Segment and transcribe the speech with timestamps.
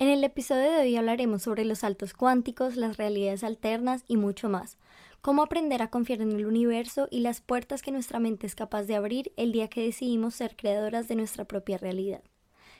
[0.00, 4.48] En el episodio de hoy hablaremos sobre los saltos cuánticos, las realidades alternas y mucho
[4.48, 4.76] más.
[5.22, 8.84] Cómo aprender a confiar en el universo y las puertas que nuestra mente es capaz
[8.84, 12.22] de abrir el día que decidimos ser creadoras de nuestra propia realidad.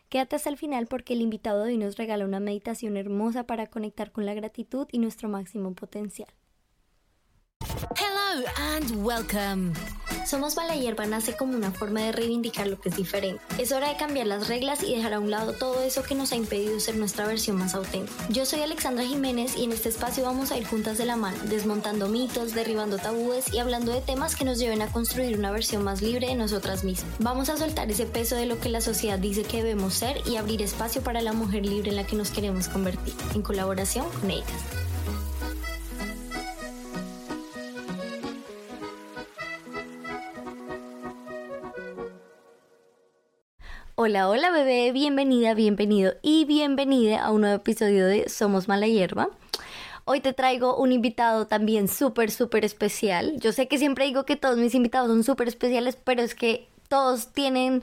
[0.08, 3.66] Quédate hasta el final porque el invitado de hoy nos regala una meditación hermosa para
[3.66, 6.28] conectar con la gratitud y nuestro máximo potencial.
[7.96, 9.72] Hello and welcome.
[10.28, 13.42] Somos Mala Hierba nace como una forma de reivindicar lo que es diferente.
[13.56, 16.32] Es hora de cambiar las reglas y dejar a un lado todo eso que nos
[16.32, 18.12] ha impedido ser nuestra versión más auténtica.
[18.28, 21.38] Yo soy Alexandra Jiménez y en este espacio vamos a ir juntas de la mano,
[21.44, 25.82] desmontando mitos, derribando tabúes y hablando de temas que nos lleven a construir una versión
[25.82, 27.10] más libre de nosotras mismas.
[27.20, 30.36] Vamos a soltar ese peso de lo que la sociedad dice que debemos ser y
[30.36, 34.30] abrir espacio para la mujer libre en la que nos queremos convertir, en colaboración con
[34.30, 34.44] ellas.
[44.00, 49.28] Hola, hola bebé, bienvenida, bienvenido y bienvenida a un nuevo episodio de Somos Mala Hierba.
[50.04, 53.40] Hoy te traigo un invitado también súper, súper especial.
[53.40, 56.68] Yo sé que siempre digo que todos mis invitados son súper especiales, pero es que
[56.88, 57.82] todos tienen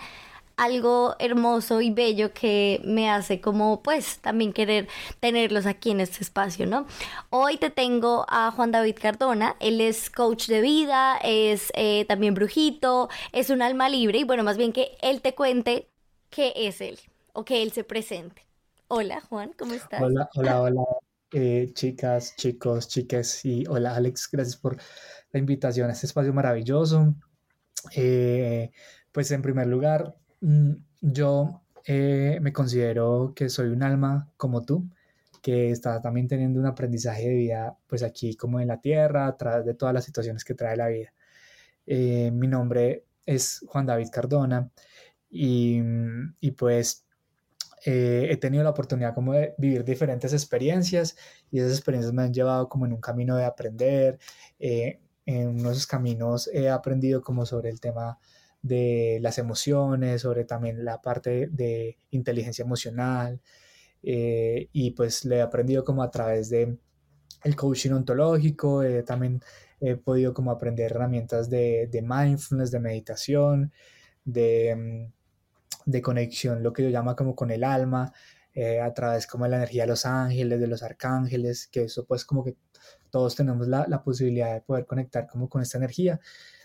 [0.56, 4.88] algo hermoso y bello que me hace como pues también querer
[5.20, 6.86] tenerlos aquí en este espacio, ¿no?
[7.30, 12.36] Hoy te tengo a Juan David Cardona, él es coach de vida, es eh, también
[12.36, 15.90] brujito, es un alma libre y bueno, más bien que él te cuente
[16.36, 17.00] qué es él
[17.32, 18.42] o que él se presente.
[18.90, 20.02] Hola Juan, ¿cómo estás?
[20.02, 20.84] Hola, hola, hola,
[21.32, 24.76] eh, chicas, chicos, chiques y hola Alex, gracias por
[25.32, 27.16] la invitación a este espacio maravilloso.
[27.96, 28.70] Eh,
[29.14, 34.90] pues en primer lugar, mm, yo eh, me considero que soy un alma como tú,
[35.42, 39.38] que está también teniendo un aprendizaje de vida, pues aquí como en la tierra, a
[39.38, 41.14] través de todas las situaciones que trae la vida.
[41.88, 44.70] mi nombre es Juan David Cardona
[45.36, 47.06] y, pues
[47.86, 51.16] eh, he tenido la oportunidad como de vivir diferentes experiencias
[51.52, 54.18] y esas experiencias me han llevado como en un camino de aprender.
[54.60, 58.20] Eh, en uno de esos caminos he aprendido como sobre el tema
[58.62, 63.42] de las emociones, sobre también la parte de inteligencia emocional
[64.04, 66.78] eh, y pues le he aprendido como a través de
[67.44, 69.42] el coaching ontológico, también
[69.80, 73.72] he podido como aprender herramientas de, de mindfulness, de meditación,
[74.26, 75.15] de mm,
[75.86, 78.12] de conexión, lo que yo llamo como con el alma,
[78.54, 82.06] eh, a través como de la energía de los ángeles, de los arcángeles, que eso
[82.06, 82.56] pues como que
[83.10, 86.20] todos tenemos la, la posibilidad de poder conectar como con esta energía,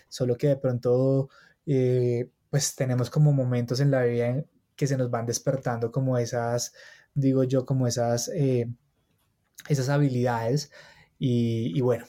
[0.07, 1.29] solo que de pronto
[1.65, 4.43] eh, pues tenemos como momentos en la vida
[4.75, 6.73] que se nos van despertando como esas,
[7.13, 8.67] digo yo, como esas, eh,
[9.69, 10.71] esas habilidades
[11.19, 12.05] y, y bueno,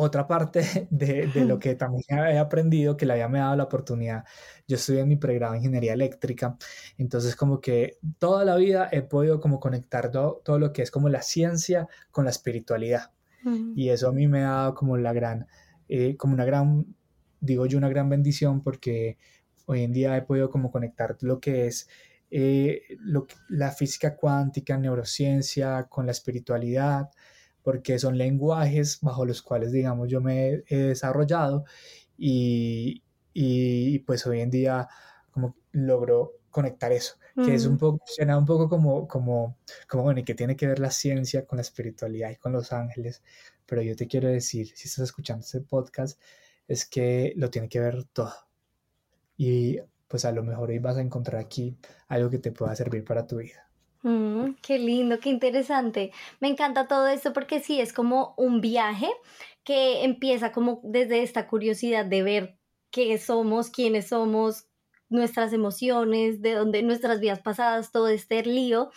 [0.00, 3.64] otra parte de, de, lo que también he aprendido, que le había me dado la
[3.64, 4.24] oportunidad,
[4.66, 6.56] yo estudié en mi pregrado de ingeniería eléctrica,
[6.96, 10.90] entonces como que toda la vida he podido como conectar todo, todo lo que es
[10.90, 13.12] como la ciencia con la espiritualidad.
[13.74, 15.46] Y eso a mí me ha dado como la gran,
[15.88, 16.94] eh, como una gran,
[17.40, 19.16] digo yo, una gran bendición porque
[19.64, 21.88] hoy en día he podido como conectar lo que es
[22.30, 27.08] eh, lo, la física cuántica, neurociencia con la espiritualidad,
[27.62, 31.64] porque son lenguajes bajo los cuales, digamos, yo me he desarrollado
[32.18, 34.88] y, y pues hoy en día
[35.30, 37.78] como logro conectar eso, que es un mm.
[37.78, 39.56] poco, suena un poco como, como,
[39.88, 42.72] como, bueno, y que tiene que ver la ciencia con la espiritualidad y con los
[42.72, 43.22] ángeles,
[43.66, 46.20] pero yo te quiero decir, si estás escuchando este podcast,
[46.66, 48.34] es que lo tiene que ver todo.
[49.36, 49.78] Y
[50.08, 51.78] pues a lo mejor hoy vas a encontrar aquí
[52.08, 53.69] algo que te pueda servir para tu vida.
[54.02, 56.12] Mm, qué lindo, qué interesante.
[56.40, 59.08] Me encanta todo esto porque sí, es como un viaje
[59.64, 62.58] que empieza como desde esta curiosidad de ver
[62.90, 64.66] qué somos, quiénes somos,
[65.10, 68.90] nuestras emociones, de dónde nuestras vidas pasadas, todo este lío.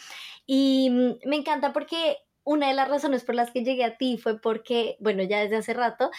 [0.45, 4.17] Y mm, me encanta porque una de las razones por las que llegué a ti
[4.17, 6.11] fue porque, bueno, ya desde hace rato,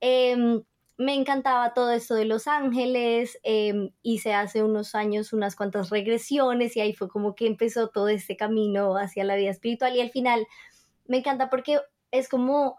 [0.00, 0.62] em,
[0.98, 6.76] me encantaba todo esto de Los Ángeles, em, hice hace unos años unas cuantas regresiones
[6.76, 10.10] y ahí fue como que empezó todo este camino hacia la vida espiritual y al
[10.10, 10.46] final
[11.06, 11.80] me encanta porque
[12.10, 12.78] es como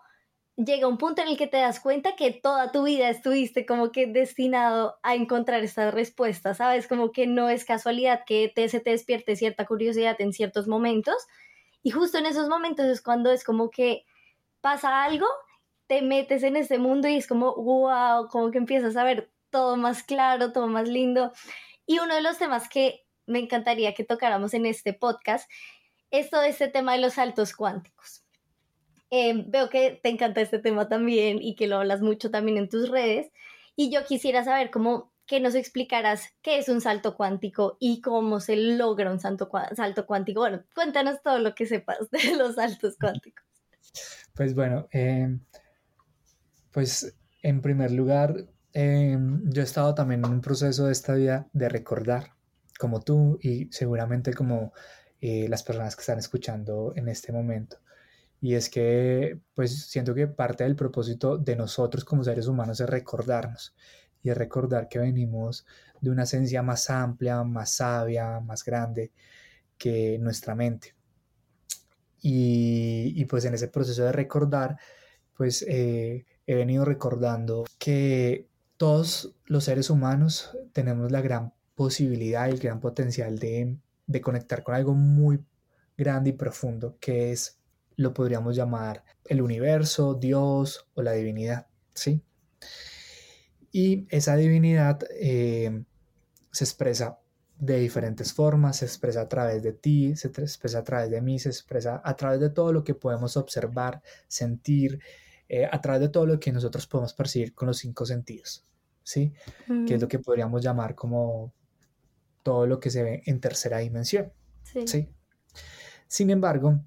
[0.55, 3.91] llega un punto en el que te das cuenta que toda tu vida estuviste como
[3.91, 6.87] que destinado a encontrar estas respuestas, ¿sabes?
[6.87, 11.15] Como que no es casualidad que te, se te despierte cierta curiosidad en ciertos momentos
[11.81, 14.05] y justo en esos momentos es cuando es como que
[14.61, 15.27] pasa algo,
[15.87, 19.77] te metes en ese mundo y es como, wow, como que empiezas a ver todo
[19.77, 21.31] más claro, todo más lindo.
[21.85, 25.49] Y uno de los temas que me encantaría que tocáramos en este podcast
[26.11, 28.23] es todo este tema de los saltos cuánticos.
[29.09, 32.69] Em, veo que te encanta este tema también y que lo hablas mucho también en
[32.69, 33.31] tus redes.
[33.75, 38.39] Y yo quisiera saber cómo que nos explicaras qué es un salto cuántico y cómo
[38.39, 40.41] se logra un salto, salto cuántico.
[40.41, 43.45] Bueno, cuéntanos todo lo que sepas de los saltos cuánticos.
[44.33, 45.39] Pues bueno, em,
[46.73, 51.47] pues en primer lugar, em, yo he estado también en un proceso de esta vida
[51.53, 52.33] de recordar,
[52.79, 54.73] como tú y seguramente como
[55.21, 57.77] eh, las personas que están escuchando en este momento.
[58.41, 62.89] Y es que, pues siento que parte del propósito de nosotros como seres humanos es
[62.89, 63.75] recordarnos
[64.23, 65.65] y es recordar que venimos
[66.01, 69.11] de una esencia más amplia, más sabia, más grande
[69.77, 70.95] que nuestra mente.
[72.21, 74.77] Y, pues en ese proceso de recordar,
[75.35, 78.47] pues eh, he venido recordando que
[78.77, 83.77] todos los seres humanos tenemos la gran posibilidad y el gran potencial de,
[84.21, 85.43] conectar con algo muy
[85.97, 87.59] grande y profundo, que es
[87.95, 92.21] lo podríamos llamar el universo, Dios o la divinidad, ¿sí?
[93.71, 95.83] Y esa divinidad eh,
[96.51, 97.19] se expresa
[97.57, 101.39] de diferentes formas, se expresa a través de ti, se expresa a través de mí,
[101.39, 104.99] se expresa a través de todo lo que podemos observar, sentir,
[105.49, 108.65] eh, a través de todo lo que nosotros podemos percibir con los cinco sentidos,
[109.03, 109.33] ¿sí?
[109.85, 110.09] Que es lo mm.
[110.09, 111.53] que podríamos llamar como
[112.41, 114.31] todo lo que se ve en tercera dimensión,
[114.85, 115.09] ¿sí?
[116.07, 116.79] Sin embargo,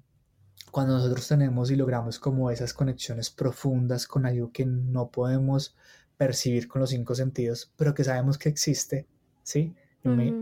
[0.71, 5.75] cuando nosotros tenemos y logramos como esas conexiones profundas con algo que no podemos
[6.17, 9.07] percibir con los cinco sentidos, pero que sabemos que existe,
[9.43, 9.75] ¿sí?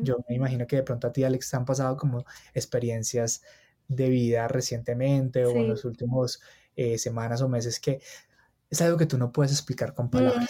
[0.01, 3.41] Yo, me, imagino que de pronto a ti, Alex, te han pasado como experiencias
[3.87, 6.41] de vida recientemente o en los últimos
[6.75, 8.01] eh, semanas o meses que
[8.69, 10.49] es algo que tú no puedes explicar con palabras,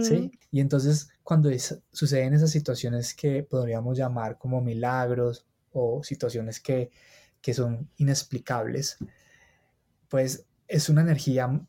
[0.00, 0.32] ¿sí?
[0.50, 1.50] Y entonces cuando
[1.92, 6.90] suceden esas situaciones que podríamos llamar como milagros o situaciones que
[7.44, 8.96] que son inexplicables,
[10.08, 11.60] pues es una energía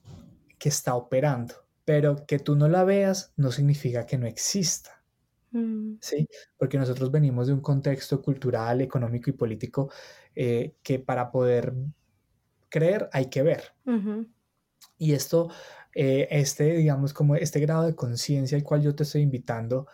[0.57, 1.53] que está operando,
[1.83, 5.03] pero que tú no la veas no significa que no exista.
[5.51, 5.95] Mm.
[5.99, 6.29] ¿Sí?
[6.55, 9.91] Porque nosotros venimos de un contexto cultural, económico y político
[10.33, 11.73] eh, que para poder
[12.75, 13.73] creer hay que ver.
[14.97, 15.49] Y esto,
[15.93, 19.87] eh, este, digamos, como este grado de conciencia al cual yo te estoy invitando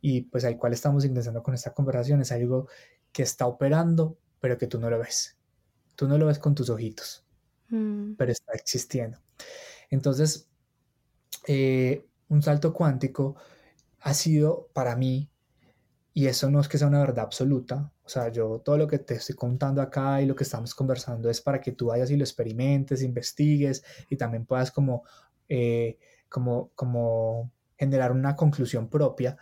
[0.00, 2.68] y pues al cual estamos ingresando con esta conversación es algo
[3.10, 5.36] que está operando pero que tú no lo ves.
[5.96, 7.24] Tú no lo ves con tus ojitos,
[7.70, 8.12] mm.
[8.12, 9.18] pero está existiendo.
[9.90, 10.48] Entonces,
[11.46, 13.36] eh, un salto cuántico
[14.00, 15.28] ha sido para mí,
[16.18, 18.98] y eso no es que sea una verdad absoluta, o sea, yo todo lo que
[18.98, 22.16] te estoy contando acá y lo que estamos conversando es para que tú vayas y
[22.16, 25.04] lo experimentes, investigues y también puedas como,
[25.48, 25.96] eh,
[26.28, 29.36] como, como generar una conclusión propia.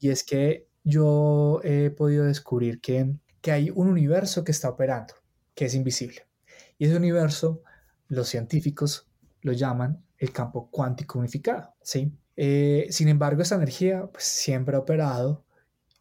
[0.00, 5.14] Y es que yo he podido descubrir que que hay un universo que está operando,
[5.54, 6.26] que es invisible.
[6.76, 7.62] Y ese universo,
[8.08, 9.06] los científicos
[9.42, 12.10] lo llaman el campo cuántico unificado, ¿sí?
[12.36, 15.44] Eh, sin embargo, esa energía pues, siempre ha operado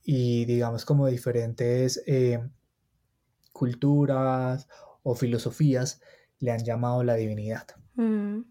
[0.03, 2.39] y digamos como diferentes eh,
[3.51, 4.67] culturas
[5.01, 6.01] o filosofías
[6.39, 7.67] le han llamado la divinidad.
[7.95, 8.41] Mm.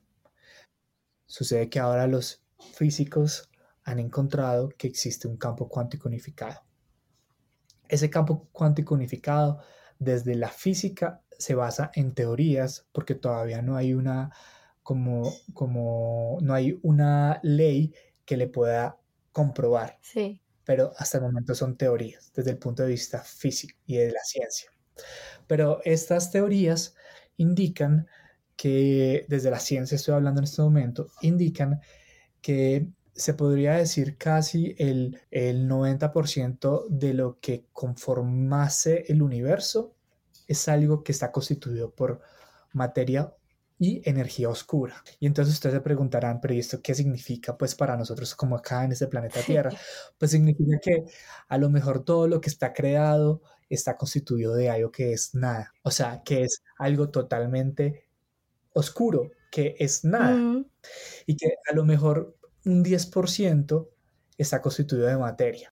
[1.27, 2.45] Sucede que ahora los
[2.75, 3.51] físicos
[3.85, 6.63] han encontrado que existe un campo cuántico unificado.
[7.89, 9.61] Ese campo cuántico unificado
[9.99, 14.31] desde la física se basa en teorías porque todavía no hay una
[14.83, 17.95] como, como no hay una ley
[18.25, 18.99] que le pueda
[19.33, 19.99] comprobar.
[20.01, 20.42] Sí.
[20.65, 24.23] Pero hasta el momento son teorías desde el punto de vista físico y de la
[24.25, 24.71] ciencia.
[25.47, 26.95] Pero estas teorías
[27.37, 28.07] indican
[28.57, 31.81] que, desde la ciencia estoy hablando en este momento, indican
[32.41, 39.95] que se podría decir casi el, el 90% de lo que conformase el universo
[40.49, 42.21] es algo que está constituido por
[42.73, 43.35] materia
[43.83, 45.03] y energía oscura.
[45.19, 48.85] Y entonces ustedes se preguntarán, pero ¿y esto qué significa pues para nosotros como acá
[48.85, 49.73] en este planeta Tierra?
[50.19, 51.05] Pues significa que
[51.49, 55.73] a lo mejor todo lo que está creado está constituido de algo que es nada,
[55.83, 58.07] o sea, que es algo totalmente
[58.73, 60.65] oscuro, que es nada.
[61.27, 63.89] Y que a lo mejor un 10%
[64.39, 65.72] está constituido de materia.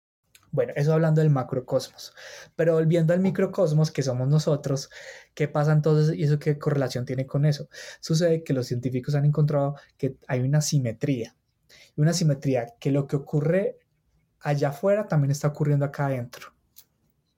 [0.53, 2.13] Bueno, eso hablando del macrocosmos.
[2.57, 4.91] Pero volviendo al microcosmos, que somos nosotros,
[5.35, 7.69] ¿qué pasa entonces y eso qué correlación tiene con eso?
[8.01, 11.37] Sucede que los científicos han encontrado que hay una simetría.
[11.97, 13.79] Una simetría que lo que ocurre
[14.41, 16.55] allá afuera también está ocurriendo acá adentro,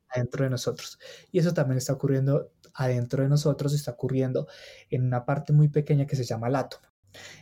[0.09, 0.99] adentro de nosotros.
[1.33, 4.47] Y eso también está ocurriendo adentro de nosotros, está ocurriendo
[4.91, 6.87] en una parte muy pequeña que se llama el átomo.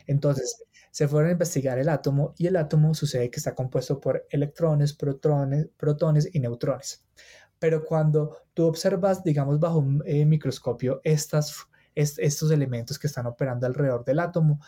[0.07, 4.27] Entonces, se fueron a investigar el átomo y el átomo sucede que está compuesto por
[4.31, 7.05] electrones, protones, protones y neutrones.
[7.59, 13.67] Pero cuando tú observas, digamos, bajo un eh, microscopio estas, estos elementos que están operando
[13.67, 14.61] alrededor del átomo,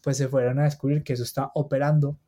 [0.00, 2.18] pues se fueron a descubrir que eso está operando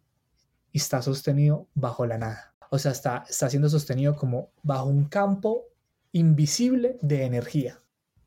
[0.72, 2.54] y está sostenido bajo la nada.
[2.70, 5.66] O sea, está, está siendo sostenido como bajo un campo
[6.12, 7.78] invisible de energía.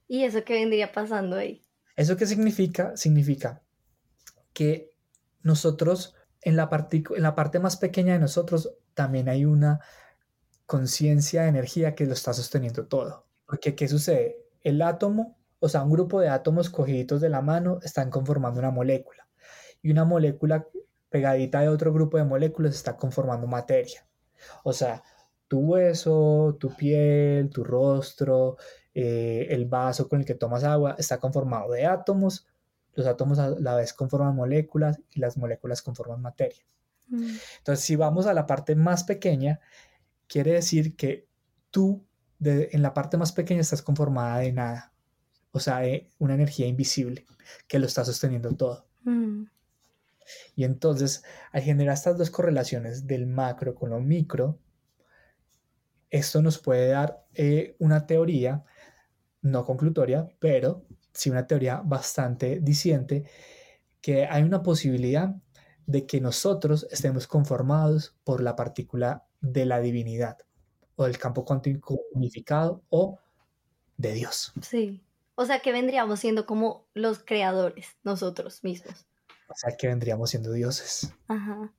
[0.08, 1.66] ¿Y eso qué vendría pasando ahí?
[1.96, 2.96] ¿Eso qué significa?
[2.96, 3.62] Significa
[4.54, 4.89] que
[5.50, 9.82] nosotros, en la, parte más pequeña de nosotros, también hay una
[10.66, 13.28] conciencia de energía que lo está sosteniendo todo.
[13.46, 14.38] Porque, ¿qué sucede?
[14.62, 18.72] El átomo, o sea, un grupo de átomos cogiditos de la mano están conformando una
[18.72, 19.28] molécula.
[19.82, 20.68] Y una molécula
[21.10, 24.08] pegadita de otro grupo de moléculas está conformando materia.
[24.64, 25.04] O sea,
[25.48, 28.58] tu hueso, tu piel, tu rostro,
[28.94, 32.48] eh, el vaso con el que tomas agua está conformado de átomos.
[32.94, 36.64] Los átomos a la vez conforman moléculas y las moléculas conforman materia.
[37.08, 37.36] Mm.
[37.60, 39.60] Entonces, si vamos a la parte más pequeña,
[40.28, 41.28] quiere decir que
[41.72, 42.06] tú
[42.42, 44.94] en la parte más pequeña estás conformada de nada.
[45.52, 47.26] O sea, de una energía invisible
[47.68, 48.88] que lo está sosteniendo todo.
[49.04, 49.46] Mm.
[50.56, 54.60] Y entonces, al generar estas dos correlaciones del macro con lo micro,
[56.10, 58.64] esto nos puede dar eh, una teoría,
[59.42, 60.86] no conclutoria, pero
[61.20, 63.26] sí una teoría bastante diciente,
[64.02, 65.36] que hay una posibilidad
[65.86, 70.38] de que nosotros estemos conformados por la partícula de la divinidad
[70.96, 73.20] o del campo cuántico unificado o
[73.98, 74.54] de Dios.
[74.62, 75.02] Sí,
[75.36, 79.06] o sea que vendríamos siendo como los creadores nosotros mismos.
[79.50, 81.14] O sea que vendríamos siendo dioses.
[81.28, 81.74] Ajá,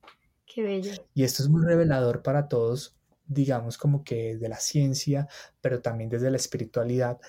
[0.45, 0.91] qué bello.
[1.13, 2.95] Y esto es muy revelador para todos
[3.31, 5.27] digamos como que de la ciencia,
[5.61, 7.19] pero también desde la espiritualidad,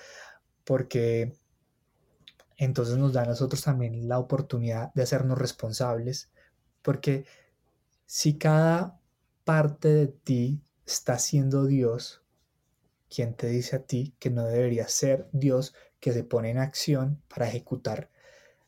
[0.63, 1.33] porque
[2.63, 6.31] entonces nos da a nosotros también la oportunidad de hacernos responsables,
[6.81, 7.25] porque
[8.05, 8.99] si cada
[9.43, 12.21] parte de ti está siendo Dios,
[13.13, 17.21] quien te dice a ti que no debería ser Dios que se pone en acción
[17.27, 18.09] para ejecutar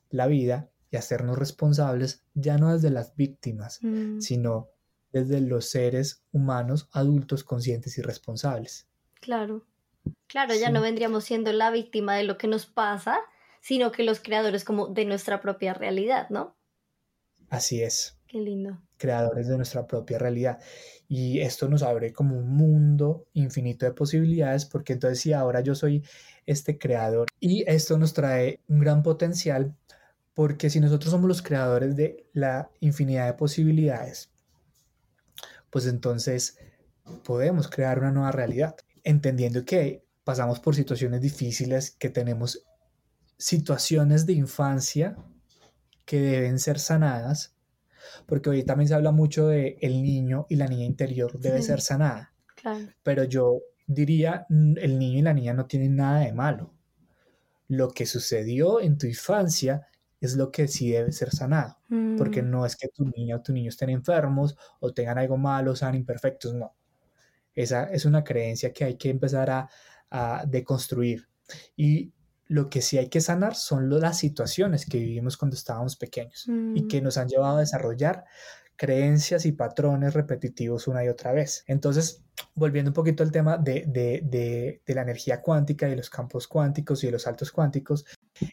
[0.10, 4.20] la vida y hacernos responsables ya no desde las víctimas, mm.
[4.22, 4.70] sino
[5.12, 8.88] desde los seres humanos adultos conscientes y responsables.
[9.22, 9.66] Claro,
[10.28, 13.18] claro, ya no vendríamos siendo la víctima de lo que nos pasa,
[13.65, 16.55] sino que los creadores como de nuestra propia realidad, ¿no?
[17.50, 18.15] Así es.
[18.27, 18.79] Qué lindo.
[18.98, 20.60] Creadores de nuestra propia realidad.
[21.07, 25.74] Y esto nos abre como un mundo infinito de posibilidades, porque entonces si ahora yo
[25.74, 26.03] soy
[26.45, 29.75] este creador y esto nos trae un gran potencial,
[30.36, 34.29] porque si nosotros somos los creadores de la infinidad de posibilidades,
[35.72, 36.60] pues entonces
[37.24, 42.63] podemos crear una nueva realidad, entendiendo que pasamos por situaciones difíciles, que tenemos
[43.38, 45.18] situaciones de infancia
[46.06, 47.56] que deben ser sanadas,
[48.25, 51.82] porque hoy también se habla mucho de el niño y la niña interior debe ser
[51.82, 52.34] sanada.
[53.04, 56.74] Pero yo diría, el niño y la niña no tienen nada de malo.
[57.68, 59.88] Lo que sucedió en tu infancia
[60.22, 61.77] es lo que sí debe ser sanado,
[62.18, 62.50] porque mm.
[62.50, 65.96] no es que tu niña o tu niño estén enfermos o tengan algo malo, sean
[65.96, 66.75] imperfectos, no.
[67.54, 69.70] Esa es una creencia que hay que empezar a,
[70.10, 71.27] a deconstruir.
[71.75, 72.12] Y
[72.48, 76.52] lo que sí hay que sanar son las situaciones que vivimos cuando estábamos pequeños y
[76.84, 76.88] mm.
[76.88, 78.25] que nos han llevado a desarrollar
[78.75, 81.64] creencias y patrones repetitivos una y otra vez.
[81.68, 82.24] Entonces,
[82.54, 86.48] volviendo un poquito al tema de, de, de, de la energía cuántica y los campos
[86.48, 88.06] cuánticos y de los saltos cuánticos,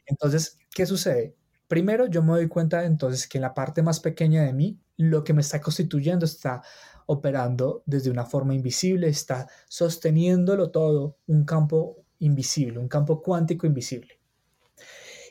[0.07, 1.35] entonces, ¿qué sucede?
[1.69, 5.25] Primero, yo me doy cuenta entonces que en la parte más pequeña de mí, lo
[5.25, 6.63] que me está constituyendo está
[7.07, 14.19] operando desde una forma invisible, está sosteniéndolo todo un campo invisible, un campo cuántico invisible.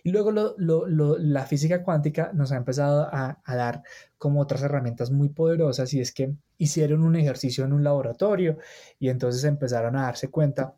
[0.03, 3.83] Y luego la física cuántica nos ha empezado a, a, dar
[4.17, 8.57] como otras herramientas muy poderosas y es que hicieron un ejercicio en un laboratorio
[8.98, 10.75] y entonces empezaron a darse cuenta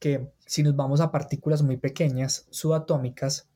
[0.00, 3.48] que si nos vamos a partículas muy pequeñas, subatómicas,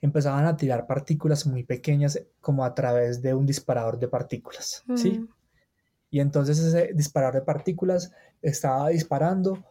[0.00, 5.18] empezaban a tirar partículas muy pequeñas como a través de un disparador de partículas, ¿sí?
[5.18, 5.28] Mm.
[6.10, 9.64] Y entonces ese disparador de partículas estaba disparando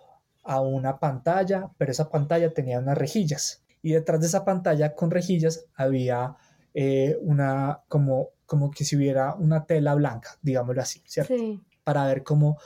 [0.47, 3.63] a una pantalla, pero esa pantalla tenía unas rejillas.
[3.81, 6.35] Y detrás de esa pantalla con rejillas había
[6.73, 11.35] eh, una, como, como que si hubiera una tela blanca, digámoslo así, ¿cierto?
[11.37, 11.61] Sí.
[11.83, 12.57] Para ver cómo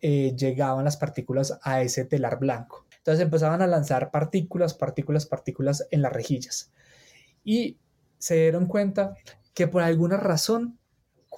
[0.00, 2.86] eh, llegaban las partículas a ese telar blanco.
[2.98, 6.70] Entonces empezaban a lanzar partículas, partículas, partículas en las rejillas
[7.48, 7.78] y
[8.18, 9.14] se dieron cuenta
[9.54, 10.77] que por alguna razón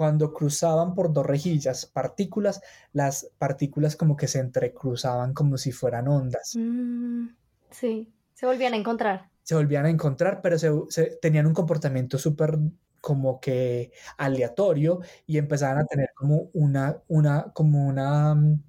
[0.01, 2.63] cuando cruzaban por dos rejillas partículas,
[2.95, 6.55] las partículas como que se entrecruzaban como si fueran ondas.
[6.57, 7.27] Mm,
[7.71, 9.29] sí, se volvían a encontrar.
[9.43, 12.59] Se volvían a encontrar, pero se, tenían un comportamiento súper
[13.03, 18.63] como que aleatorio y empezaban a tener como una, una, como una, mm,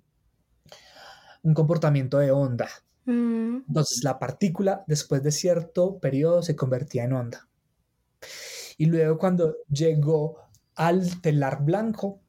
[1.43, 2.67] un comportamiento de onda.
[3.05, 3.59] Mm.
[3.69, 7.47] Entonces la partícula después de cierto periodo se convertía en onda.
[8.77, 12.21] Y luego cuando llegó al telar blanco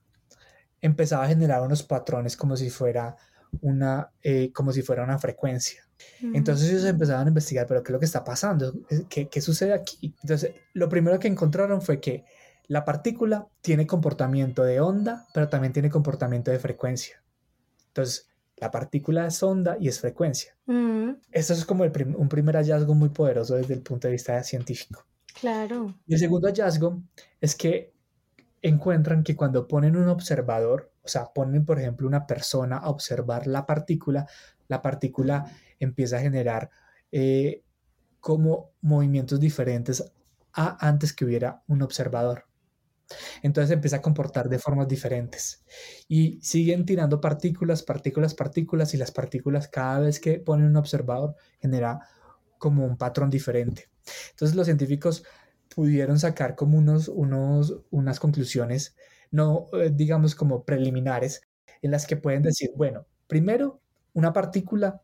[0.80, 3.16] empezaba a generar unos patrones como si fuera
[3.60, 5.82] una, eh, como si fuera una frecuencia.
[6.20, 8.74] Entonces ellos empezaban a investigar, pero ¿qué es lo que está pasando?
[9.08, 10.14] ¿Qué, ¿Qué, sucede aquí?
[10.22, 12.24] Entonces, lo primero que encontraron fue que
[12.66, 17.22] la partícula tiene comportamiento de onda, pero también tiene comportamiento de frecuencia.
[17.88, 20.56] Entonces, la partícula es onda y es frecuencia.
[21.30, 25.04] Esto es como un primer hallazgo muy poderoso desde el punto de vista científico.
[25.40, 25.94] Claro.
[26.06, 27.02] Y el segundo hallazgo
[27.40, 27.92] es que
[28.62, 33.46] encuentran que cuando ponen un observador, o sea, ponen por ejemplo una persona a observar
[33.46, 34.26] la partícula,
[34.68, 35.46] la partícula
[35.78, 36.70] empieza a generar
[37.10, 37.62] eh,
[38.20, 40.12] como movimientos diferentes
[40.52, 42.46] a antes que hubiera un observador.
[43.42, 45.64] Entonces empieza a comportar de formas diferentes.
[46.08, 51.34] Y siguen tirando partículas, partículas, partículas, y las partículas cada vez que ponen un observador
[51.60, 52.00] genera
[52.58, 53.90] como un patrón diferente.
[54.30, 55.24] Entonces los científicos
[55.74, 58.96] pudieron sacar como unos, unos, unas conclusiones,
[59.30, 61.42] no eh, digamos como preliminares,
[61.80, 63.80] en las que pueden decir, bueno, primero,
[64.14, 65.02] una partícula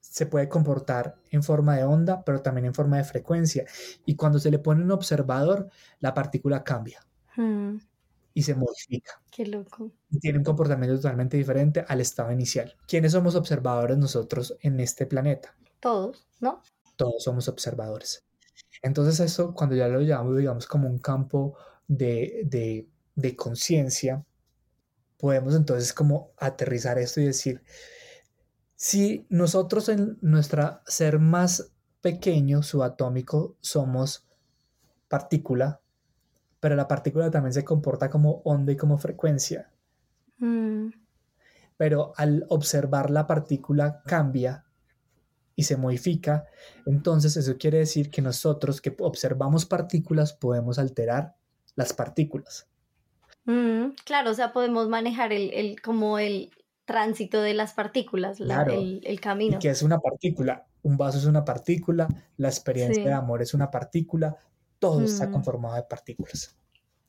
[0.00, 3.64] se puede comportar en forma de onda, pero también en forma de frecuencia.
[4.06, 5.68] Y cuando se le pone un observador,
[6.00, 7.04] la partícula cambia.
[7.36, 7.76] Mm.
[8.32, 9.22] Y se modifica.
[9.30, 9.92] Qué loco.
[10.10, 12.76] Y tiene un comportamiento totalmente diferente al estado inicial.
[12.86, 15.54] ¿Quiénes somos observadores nosotros en este planeta?
[15.80, 16.62] Todos, ¿no?
[16.96, 18.25] Todos somos observadores.
[18.82, 21.56] Entonces eso, cuando ya lo llamamos, digamos, como un campo
[21.88, 24.24] de, de, de conciencia,
[25.18, 27.62] podemos entonces como aterrizar esto y decir,
[28.74, 34.26] si nosotros en nuestro ser más pequeño, subatómico, somos
[35.08, 35.80] partícula,
[36.60, 39.70] pero la partícula también se comporta como onda y como frecuencia.
[40.38, 40.88] Mm.
[41.76, 44.65] Pero al observar la partícula cambia
[45.56, 46.46] y se modifica,
[46.84, 51.34] entonces eso quiere decir que nosotros que observamos partículas podemos alterar
[51.74, 52.68] las partículas.
[53.46, 56.50] Mm, claro, o sea, podemos manejar el, como el
[56.84, 59.58] tránsito de las partículas, el, camino.
[59.58, 63.70] Que es una partícula, un vaso es una partícula, la experiencia de amor es una
[63.70, 64.36] partícula,
[64.78, 65.32] todo está mm.
[65.32, 66.54] conformado de partículas.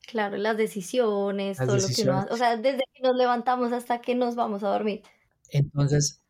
[0.07, 4.15] Claro, las decisiones, todo lo que nos, o sea, desde que nos levantamos hasta que
[4.15, 5.03] nos vamos a dormir.
[5.49, 6.21] Entonces,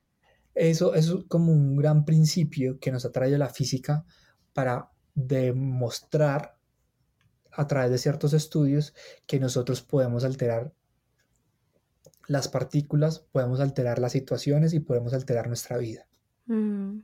[0.57, 4.05] eso, es como un gran principio que nos atrae la física
[4.53, 6.57] para demostrar
[7.51, 8.93] a través de ciertos estudios
[9.25, 10.73] que nosotros podemos alterar
[12.27, 16.07] las partículas, podemos alterar las situaciones y podemos alterar nuestra vida,
[16.45, 16.99] mm.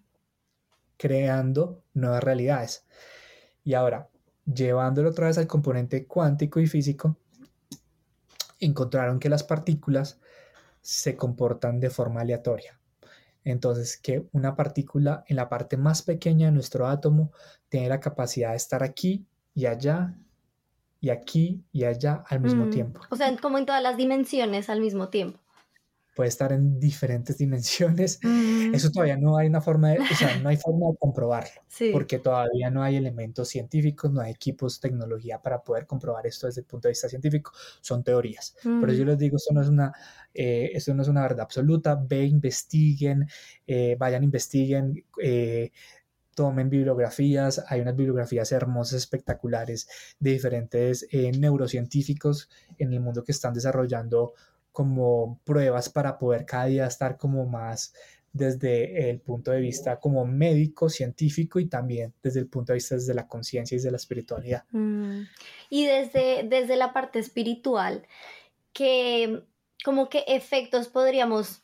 [0.97, 2.85] creando nuevas realidades.
[3.63, 4.09] Y ahora,
[4.45, 7.17] llevándolo otra vez al componente cuántico y físico,
[8.59, 10.19] encontraron que las partículas
[10.81, 12.79] se comportan de forma aleatoria.
[13.43, 17.31] Entonces, que una partícula en la parte más pequeña de nuestro átomo
[17.69, 20.15] tiene la capacidad de estar aquí y allá
[21.01, 22.69] y aquí y allá al mismo mm.
[22.69, 23.01] tiempo.
[23.09, 25.42] O sea, como en todas las dimensiones al mismo tiempo
[26.15, 28.19] puede estar en diferentes dimensiones.
[28.21, 28.73] Mm.
[28.73, 32.19] Eso todavía no hay una forma de, o sea, no hay forma de comprobarlo, porque
[32.19, 36.67] todavía no hay elementos científicos, no hay equipos, tecnología para poder comprobar esto desde el
[36.67, 37.51] punto de vista científico.
[37.81, 38.55] Son teorías.
[38.61, 39.07] Pero yo mm.
[39.07, 39.91] les digo, esto no es una,
[40.33, 41.95] eh, esto no es una verdad absoluta.
[41.95, 43.27] Ve, investiguen,
[43.65, 45.03] eh, vayan, investiguen.
[45.21, 45.71] Eh,
[46.35, 49.87] tomen bibliografías, hay unas bibliografías hermosas, espectaculares
[50.19, 52.49] de diferentes neurocientíficos
[52.79, 54.33] en el mundo que están desarrollando
[54.73, 57.93] como pruebas para poder cada día estar como más
[58.33, 62.95] desde el punto de vista como médico, científico y también desde el punto de vista
[62.95, 64.63] desde la conciencia y desde la espiritualidad.
[64.71, 65.21] Mm.
[65.69, 68.07] Y desde, desde la parte espiritual,
[68.73, 69.43] ¿qué,
[69.85, 71.61] como qué efectos podríamos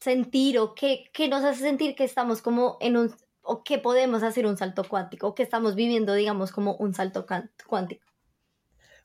[0.00, 4.24] sentir o qué, qué, nos hace sentir que estamos como en un, o que podemos
[4.24, 7.24] hacer un salto cuántico, o que estamos viviendo, digamos, como un salto
[7.68, 8.11] cuántico?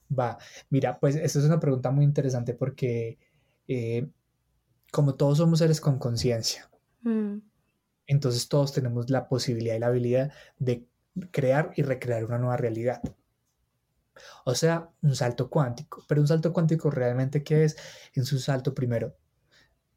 [0.08, 0.38] Va,
[0.70, 3.18] mira, pues esta es una pregunta muy interesante porque
[3.68, 4.08] eh,
[4.92, 6.70] como todos somos seres con conciencia,
[7.02, 7.38] mm.
[8.08, 10.86] entonces todos tenemos la posibilidad y la habilidad de
[11.32, 13.02] crear y recrear una nueva realidad.
[14.46, 16.04] O sea, un salto cuántico.
[16.08, 17.78] Pero un salto cuántico realmente qué es?
[18.14, 19.16] Es un salto primero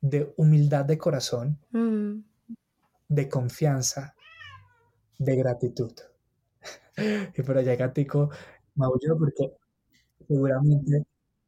[0.00, 2.20] de humildad de corazón, mm.
[3.08, 4.14] de confianza,
[5.18, 5.92] de gratitud.
[7.36, 8.30] y por allá Gatico
[8.74, 9.52] maulló porque
[10.30, 11.04] seguramente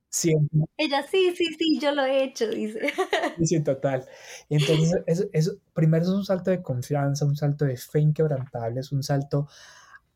[0.08, 0.66] siempre.
[0.76, 2.80] Ella, sí, sí, sí, yo lo he hecho, dice.
[3.44, 4.06] Sí, total.
[4.48, 9.02] Entonces, eso, primero es un salto de confianza, un salto de fe inquebrantable, es un
[9.02, 9.48] salto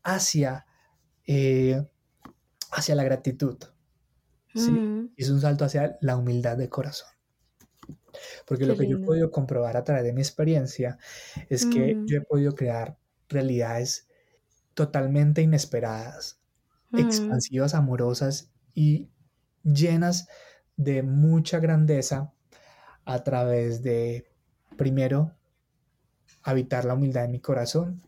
[0.03, 0.65] hacia,
[1.25, 1.81] eh,
[2.71, 3.57] hacia la gratitud.
[4.53, 4.71] ¿sí?
[4.71, 5.13] Mm.
[5.17, 7.09] Es un salto hacia la humildad de corazón.
[8.45, 10.97] Porque lo que yo he podido comprobar a través de mi experiencia
[11.49, 12.05] es que mm.
[12.07, 12.97] yo he podido crear
[13.29, 14.07] realidades
[14.73, 16.39] totalmente inesperadas,
[16.91, 16.99] mm.
[16.99, 19.09] expansivas, amorosas y
[19.63, 20.29] llenas
[20.75, 22.31] de mucha grandeza
[23.05, 24.27] a través de,
[24.77, 25.35] primero,
[26.43, 27.99] habitar la humildad en mi corazón.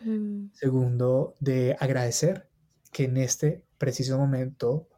[0.00, 0.46] Mm.
[0.54, 2.48] Segundo, de agradecer
[2.90, 4.88] que en este preciso momento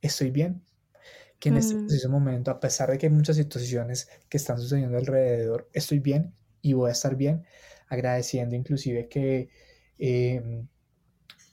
[0.00, 0.64] estoy bien.
[1.38, 1.86] Que en este mm.
[1.86, 6.32] preciso momento, a pesar de que hay muchas situaciones que están sucediendo alrededor, estoy bien
[6.62, 7.44] y voy a estar bien.
[7.86, 9.50] Agradeciendo inclusive que,
[9.98, 10.68] em,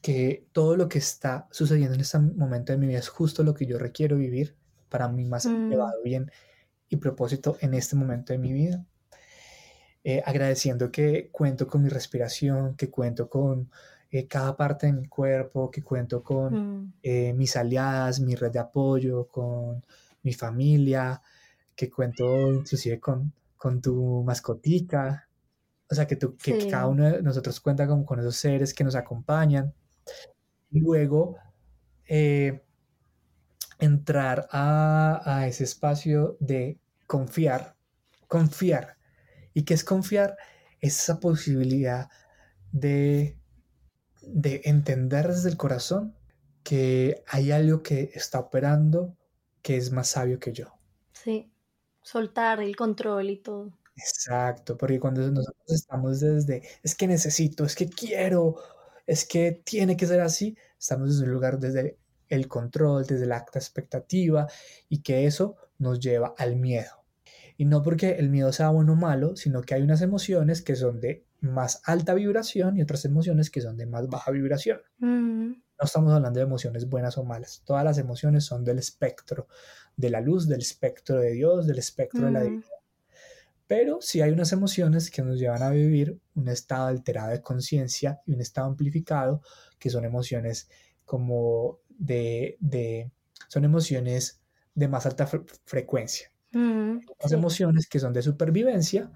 [0.01, 3.53] que todo lo que está sucediendo en este momento de mi vida es justo lo
[3.53, 4.55] que yo requiero vivir
[4.89, 5.67] para mi más mm.
[5.67, 6.31] elevado bien
[6.89, 8.85] y propósito en este momento de mi vida.
[10.03, 13.69] Eh, agradeciendo que cuento con mi respiración, que cuento con
[14.11, 16.93] eh, cada parte de mi cuerpo, que cuento con mm.
[17.03, 19.85] eh, mis aliadas, mi red de apoyo, con
[20.23, 21.21] mi familia,
[21.75, 25.27] que cuento inclusive con, con tu mascotica,
[25.91, 28.83] o sea, que, tú, que cada uno de nosotros cuenta con, con esos seres que
[28.83, 29.73] nos acompañan.
[30.71, 31.37] Luego,
[33.79, 37.75] entrar a, a ese espacio de confiar,
[38.27, 38.97] confiar
[39.53, 40.37] ¿Y qué es confiar?
[40.79, 42.09] Esa posibilidad
[42.71, 43.37] de,
[44.21, 46.15] de entender desde el corazón
[46.63, 49.17] que hay algo que está operando
[49.61, 50.67] que es más sabio que yo.
[51.13, 51.51] Sí,
[52.01, 53.73] soltar el control y todo.
[53.95, 58.55] Exacto, porque cuando nosotros estamos desde, es que necesito, es que quiero,
[59.09, 63.37] es que tiene que ser así, estamos desde un lugar desde el control, desde la
[63.37, 64.47] expectativa
[64.87, 66.91] y que eso nos lleva al miedo.
[67.57, 70.75] Y no porque el miedo sea bueno o malo, sino que hay unas emociones que
[70.75, 74.79] son de más alta vibración y otras emociones que son de más baja vibración.
[74.99, 75.53] Mm.
[75.53, 77.63] No estamos hablando de emociones buenas o malas.
[77.65, 79.47] Todas las emociones son del espectro
[79.97, 82.43] de la luz, del espectro de Dios, del espectro de la mm.
[82.43, 82.78] divinidad.
[83.69, 88.19] Pero sí hay unas emociones que nos llevan a vivir un estado alterado de conciencia
[88.25, 89.43] y un estado amplificado,
[89.77, 90.71] que son emociones
[91.05, 93.11] como de, de
[93.47, 94.41] son emociones
[94.73, 95.27] de más alta
[95.65, 96.31] frecuencia.
[96.51, 99.11] Mm, las emociones que son de supervivencia,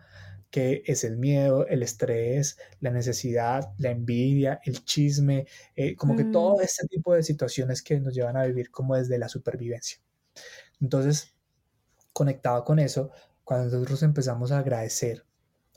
[0.51, 6.25] que es el miedo, el estrés, la necesidad, la envidia, el chisme, eh, como que
[6.25, 6.61] todo mm.
[6.61, 9.97] este tipo de situaciones que nos llevan a vivir como desde la supervivencia.
[10.79, 11.33] Entonces,
[12.13, 13.09] conectado con eso,
[13.43, 15.25] cuando nosotros empezamos a agradecer,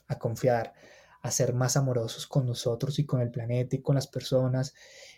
[0.09, 0.74] a confiar,
[1.22, 4.74] a ser más amorosos con nosotros y con el planeta y con las personas,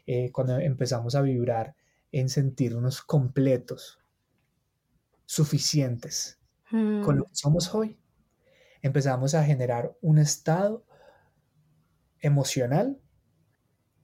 [0.06, 1.76] eh, cuando empezamos a vibrar
[2.12, 3.98] en sentirnos completos,
[5.26, 6.38] suficientes
[6.70, 7.28] con lo mm.
[7.28, 7.98] que somos hoy,
[8.82, 10.84] empezamos a generar un estado
[12.20, 12.98] emocional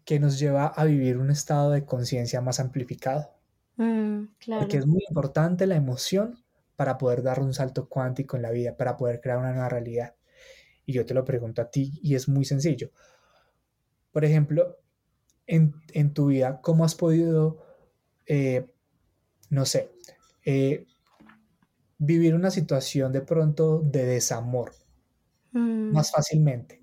[0.05, 3.31] que nos lleva a vivir un estado de conciencia más amplificado.
[3.77, 6.44] Mm, Porque es muy importante la emoción
[6.77, 10.15] para poder dar un salto cuántico en la vida, para poder crear una nueva realidad.
[10.87, 12.91] Y yo te lo pregunto a ti y es muy sencillo.
[14.13, 14.79] Por ejemplo,
[15.47, 15.73] en,
[16.15, 17.65] tu vida, ¿cómo has podido,
[18.27, 18.67] eh,
[19.51, 19.91] no sé,
[20.45, 20.87] eh,
[21.99, 24.73] vivir una situación de pronto de desamor
[25.53, 25.93] mm.
[25.93, 26.83] más fácilmente.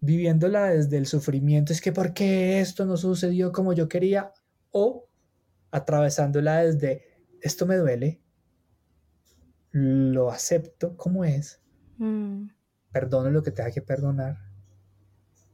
[0.00, 4.32] Viviéndola desde el sufrimiento, es que ¿por qué esto no sucedió como yo quería?
[4.70, 5.08] O
[5.70, 7.02] atravesándola desde
[7.40, 8.20] esto me duele,
[9.74, 11.60] lo acepto como es,
[11.98, 12.46] mm.
[12.92, 14.36] perdono lo que tenga que perdonar,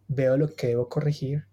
[0.09, 1.47] veo lo que debo corregir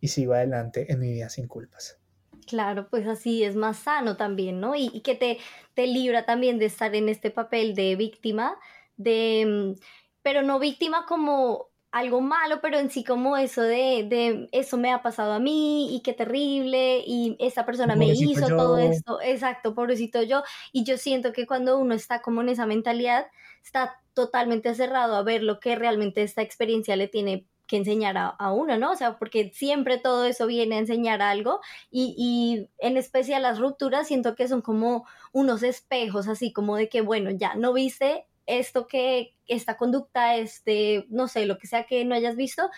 [0.00, 1.98] y sigo adelante en mi vida sin culpas.
[2.46, 4.76] Claro, pues así es más sano también, ¿no?
[4.76, 5.38] Y, que te,
[5.72, 8.58] te libra también de estar en este papel de víctima,
[8.98, 9.80] de, mm,
[10.22, 14.92] pero no víctima como algo malo, pero en sí como eso de, de eso me
[14.92, 19.74] ha pasado a mí y qué terrible y esa persona me hizo todo esto, exacto,
[19.74, 20.42] pobrecito yo.
[20.72, 23.26] Y yo siento que cuando uno está como en esa mentalidad,
[23.64, 28.52] está totalmente cerrado a ver lo que realmente esta experiencia le tiene que enseñar a,
[28.52, 28.90] uno, ¿no?
[28.90, 33.60] O sea, porque siempre todo eso viene a enseñar algo y, y, en especial las
[33.60, 38.26] rupturas siento que son como unos espejos, así como de que, bueno, ya no viste
[38.58, 42.70] esto que, esta conducta, este, no sé, lo que sea que no hayas visto,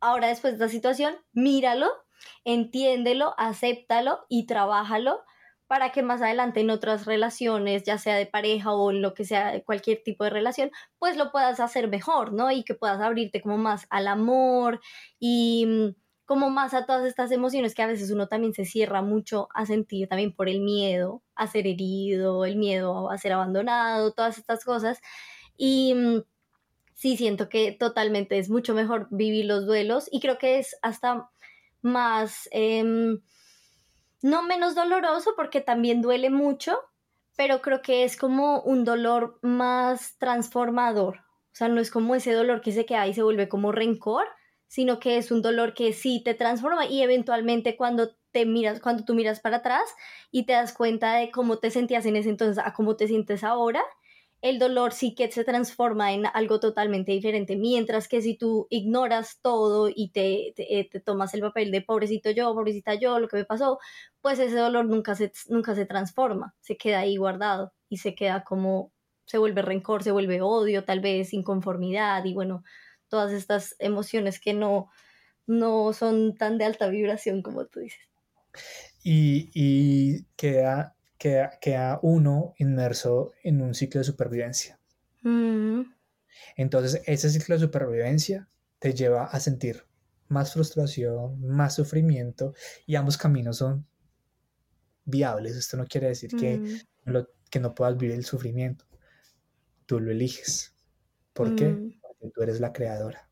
[0.00, 1.88] ahora después de esta situación, míralo,
[2.44, 5.24] entiéndelo, acéptalo y trabájalo
[5.68, 9.24] para que más adelante en otras relaciones, ya sea de pareja o en lo que
[9.24, 12.50] sea, cualquier tipo de relación, pues lo puedas hacer mejor, ¿no?
[12.50, 14.80] Y que puedas abrirte como más al amor
[15.20, 15.88] y mm,
[16.28, 19.64] como más a todas estas emociones que a veces uno también se cierra mucho a
[19.64, 24.62] sentir también por el miedo a ser herido, el miedo a ser abandonado, todas estas
[24.62, 25.00] cosas.
[25.56, 26.24] Y mm,
[26.92, 31.30] sí, siento que totalmente es mucho mejor vivir los duelos y creo que es hasta
[31.80, 32.46] más...
[32.52, 33.22] Em,
[34.20, 36.78] no menos doloroso porque también duele mucho,
[37.38, 41.20] pero creo que es como un dolor más transformador.
[41.20, 44.26] O sea, no es como ese dolor que se queda y se vuelve como rencor,
[44.68, 49.04] sino que es un dolor que sí te transforma y eventualmente cuando te miras, cuando
[49.04, 49.82] tú miras para atrás
[50.30, 53.42] y te das cuenta de cómo te sentías en ese entonces a cómo te sientes
[53.42, 53.82] ahora,
[54.40, 57.56] el dolor sí que se transforma en algo totalmente diferente.
[57.56, 62.30] Mientras que si tú ignoras todo y te, te, eh, tomas el papel de pobrecito
[62.30, 63.78] yo, pobrecita yo, lo que me pasó,
[64.20, 68.44] pues ese dolor nunca se, nunca se transforma, se queda ahí guardado y se queda
[68.44, 68.92] como,
[69.26, 72.62] se vuelve rencor, se vuelve odio, tal vez inconformidad y bueno,
[73.08, 74.90] todas estas emociones que no,
[75.46, 78.00] no son tan de alta vibración como tú dices.
[79.02, 84.78] Y, y queda queda, uno inmerso en un ciclo de supervivencia.
[85.22, 85.82] Mm.
[86.56, 89.84] Entonces, ese ciclo de supervivencia te lleva a sentir
[90.28, 92.54] más frustración, más sufrimiento
[92.86, 93.86] y ambos caminos son
[95.04, 95.56] viables.
[95.56, 97.26] Esto no quiere decir que, mm.
[97.50, 98.84] que no puedas vivir el sufrimiento.
[99.86, 100.74] Tú lo eliges.
[101.32, 101.97] ¿Por qué?
[102.18, 103.28] Porque tú eres la creadora.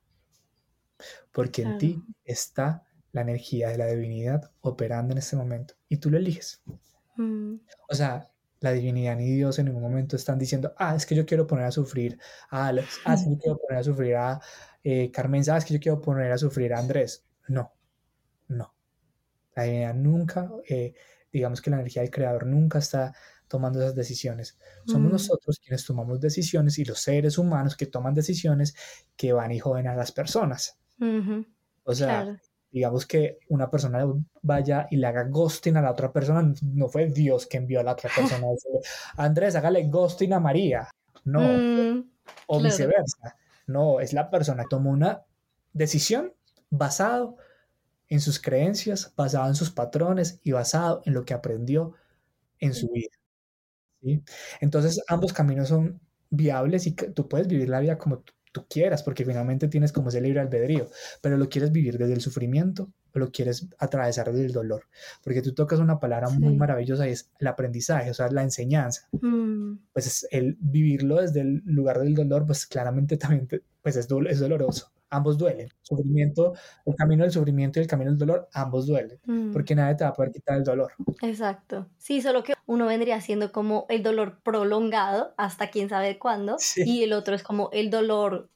[1.32, 6.10] Porque en ti está la energía de la divinidad operando en este momento y tú
[6.10, 6.62] lo eliges.
[7.16, 7.56] Mm.
[7.88, 11.26] O sea, la divinidad ni Dios en ningún momento están diciendo, ah, es que yo
[11.26, 12.18] quiero poner a sufrir
[12.50, 14.40] a Alex, ah, es que yo quiero poner a sufrir a
[14.82, 17.24] eh, Carmen, ah, es que yo quiero poner a sufrir a Andrés.
[17.48, 17.72] No,
[18.48, 18.74] no.
[19.54, 20.94] La divinidad nunca, eh,
[21.32, 23.14] digamos que la energía del creador nunca está
[23.48, 24.58] tomando esas decisiones.
[24.86, 25.12] Somos mm.
[25.12, 28.74] nosotros quienes tomamos decisiones y los seres humanos que toman decisiones
[29.16, 30.78] que van y joden a las personas.
[31.84, 32.38] O sea,
[32.70, 34.04] digamos que una persona
[34.42, 37.82] vaya y le haga ghosting a la otra persona, no fue Dios que envió a
[37.82, 38.46] la otra persona.
[39.16, 40.88] Andrés, hágale ghosting a María.
[41.24, 41.40] No.
[41.40, 42.10] Mm,
[42.46, 43.36] o viceversa.
[43.66, 45.24] No, es la persona que tomó una
[45.72, 46.32] decisión
[46.70, 47.36] basado
[48.08, 51.94] en sus creencias, basado en sus patrones y basado en lo que aprendió
[52.60, 53.10] en su vida.
[54.06, 54.22] ¿Sí?
[54.60, 59.24] Entonces, ambos caminos son viables y tú puedes vivir la vida como tú quieras, porque
[59.24, 60.88] finalmente tienes como ese libre albedrío,
[61.20, 64.84] pero lo quieres vivir desde el sufrimiento o lo quieres atravesar desde el dolor,
[65.22, 69.08] porque tú tocas una palabra muy maravillosa y es el aprendizaje, o sea, la enseñanza.
[69.12, 69.74] Mm.
[69.92, 73.46] Pues el vivirlo desde el lugar del dolor, pues claramente también
[73.82, 74.90] pues es, es doloroso.
[75.10, 75.68] Ambos duelen.
[75.82, 79.52] Sufrimiento, el camino del sufrimiento y el camino del dolor, ambos duelen, mm.
[79.52, 80.92] porque nadie te va a poder quitar el dolor.
[81.22, 81.88] Exacto.
[81.98, 87.04] Sí, solo que uno vendría siendo como el dolor prolongado hasta quién sabe cuándo y
[87.04, 88.50] el otro es como el dolor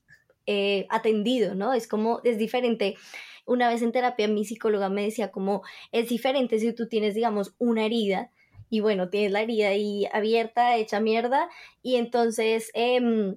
[0.47, 1.73] eh, atendido, ¿no?
[1.73, 2.97] Es como, es diferente.
[3.47, 7.55] Una vez en terapia mi psicóloga me decía como es diferente si tú tienes, digamos,
[7.59, 8.31] una herida
[8.69, 11.49] y bueno, tienes la herida ahí abierta, hecha mierda
[11.83, 12.71] y entonces...
[12.75, 13.37] Em,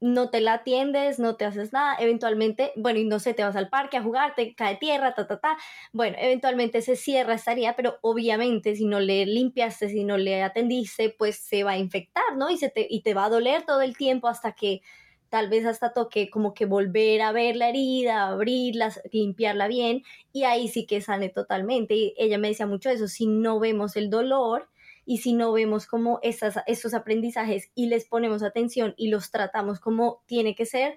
[0.00, 3.54] no te la atiendes, no te haces nada, eventualmente, bueno, y no sé, te vas
[3.56, 5.58] al parque a jugar, te cae tierra, ta, ta, ta,
[5.92, 10.42] bueno, eventualmente se cierra esta herida, pero obviamente si no le limpiaste, si no le
[10.42, 12.50] atendiste, pues se va a infectar, ¿no?
[12.50, 14.80] Y, se te, y te va a doler todo el tiempo hasta que
[15.28, 20.44] tal vez hasta toque como que volver a ver la herida, abrirla, limpiarla bien, y
[20.44, 21.94] ahí sí que sane totalmente.
[21.94, 24.68] Y ella me decía mucho eso, si no vemos el dolor,
[25.04, 29.80] y si no vemos como esas, esos aprendizajes y les ponemos atención y los tratamos
[29.80, 30.96] como tiene que ser,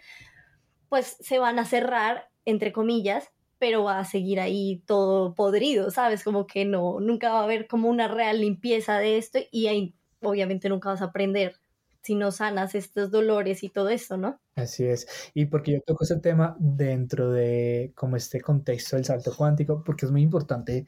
[0.89, 6.23] pues se van a cerrar, entre comillas, pero va a seguir ahí todo podrido, ¿sabes?
[6.23, 9.95] Como que no, nunca va a haber como una real limpieza de esto y ahí
[10.21, 11.55] obviamente nunca vas a aprender
[12.03, 14.39] si no sanas estos dolores y todo eso, ¿no?
[14.55, 15.07] Así es.
[15.33, 20.05] Y porque yo toco ese tema dentro de como este contexto del salto cuántico, porque
[20.05, 20.85] es muy importante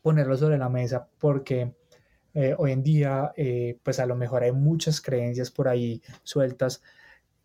[0.00, 1.74] ponerlo sobre la mesa, porque
[2.34, 6.82] eh, hoy en día, eh, pues a lo mejor hay muchas creencias por ahí sueltas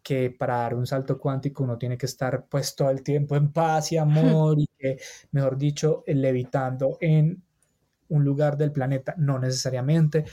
[0.01, 3.51] que para dar un salto cuántico uno tiene que estar pues todo el tiempo en
[3.51, 4.97] paz y amor y que,
[5.31, 7.43] mejor dicho, levitando en
[8.09, 10.25] un lugar del planeta, no necesariamente,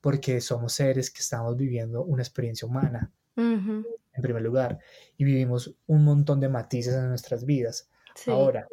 [0.00, 3.84] porque somos seres que estamos viviendo una experiencia humana, en
[4.20, 4.78] primer lugar,
[5.16, 7.88] y vivimos un montón de matices en nuestras vidas.
[8.26, 8.66] Ahora,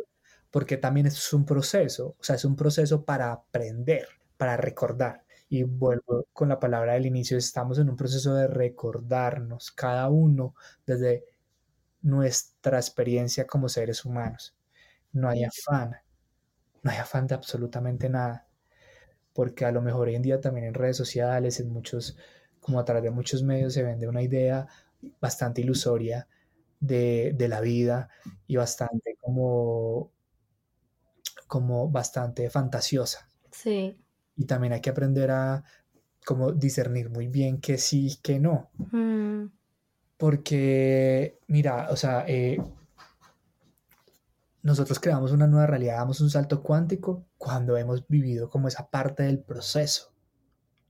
[0.50, 5.27] porque también es un proceso, o sea, es un proceso para aprender, para recordar.
[5.50, 10.56] Y vuelvo con la palabra del inicio, estamos en un proceso de recordarnos cada uno
[10.86, 11.24] desde
[12.02, 14.56] nuestra experiencia como seres humanos.
[15.14, 15.98] No hay afán,
[16.84, 18.48] no hay afán de absolutamente nada,
[19.34, 22.18] porque a lo mejor hoy en día también en redes sociales, en muchos,
[22.60, 24.68] como a través de muchos medios se vende una idea
[25.22, 26.28] bastante ilusoria
[26.80, 28.10] de, de la vida
[28.48, 30.12] y bastante como,
[31.48, 33.30] como bastante fantasiosa.
[33.52, 33.98] Sí
[34.38, 35.64] y también hay que aprender a
[36.26, 38.70] como discernir muy bien que sí y que no.
[38.92, 39.46] Mm.
[40.18, 42.58] Porque, mira, o sea, eh,
[44.62, 49.24] nosotros creamos una nueva realidad, damos un salto cuántico cuando hemos vivido como esa parte
[49.24, 50.14] del proceso.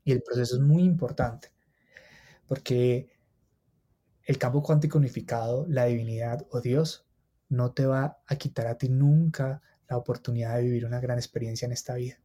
[0.04, 1.52] Y el proceso es muy importante,
[2.48, 3.10] porque
[4.24, 7.06] el campo cuántico unificado, la divinidad o Dios,
[7.50, 11.66] no te va a quitar a ti nunca la oportunidad de vivir una gran experiencia
[11.66, 12.20] en esta vida.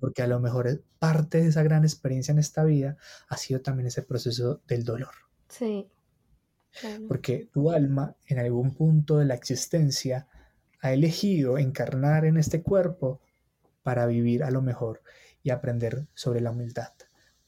[0.00, 2.96] Porque a lo mejor parte de esa gran experiencia en esta vida
[3.28, 5.14] ha sido también ese proceso del dolor.
[5.48, 5.88] Sí.
[7.08, 10.28] Porque tu alma en algún punto de la existencia
[10.80, 13.20] ha elegido encarnar en este cuerpo
[13.82, 15.02] para vivir a lo mejor
[15.42, 16.92] y aprender sobre la humildad,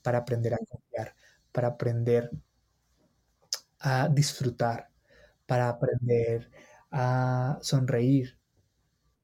[0.02, 1.14] para aprender a confiar,
[1.52, 2.30] para aprender
[3.80, 4.90] a disfrutar,
[5.46, 6.50] para aprender
[6.90, 8.38] a sonreír.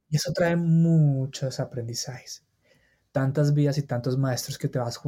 [0.08, 2.44] Y eso trae muchos aprendizajes.
[3.12, 5.01] Tantas vidas y tantos maestros que te vas,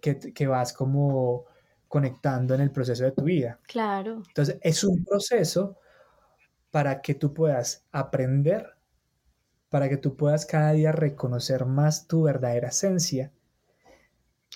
[0.00, 1.44] que, que vas como
[1.88, 3.60] conectando en el proceso de tu vida.
[3.68, 4.22] Claro.
[4.26, 5.76] Entonces, es un proceso
[6.70, 8.76] para que tú puedas aprender,
[9.68, 13.32] para que tú puedas cada día reconocer más tu verdadera esencia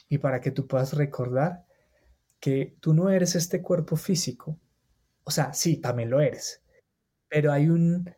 [0.09, 1.65] y para que tú puedas recordar
[2.41, 4.59] que tú no eres este cuerpo físico.
[5.25, 6.63] O sea, sí, también lo eres,
[7.29, 8.11] pero hay un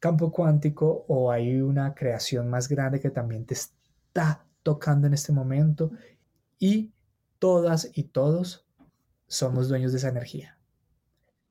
[0.00, 3.54] campo cuántico o hay una creación más grande que también te
[4.10, 5.92] está tocando en este momento
[6.58, 6.92] y
[7.38, 8.66] todas y todos
[9.28, 10.58] somos dueños de esa energía.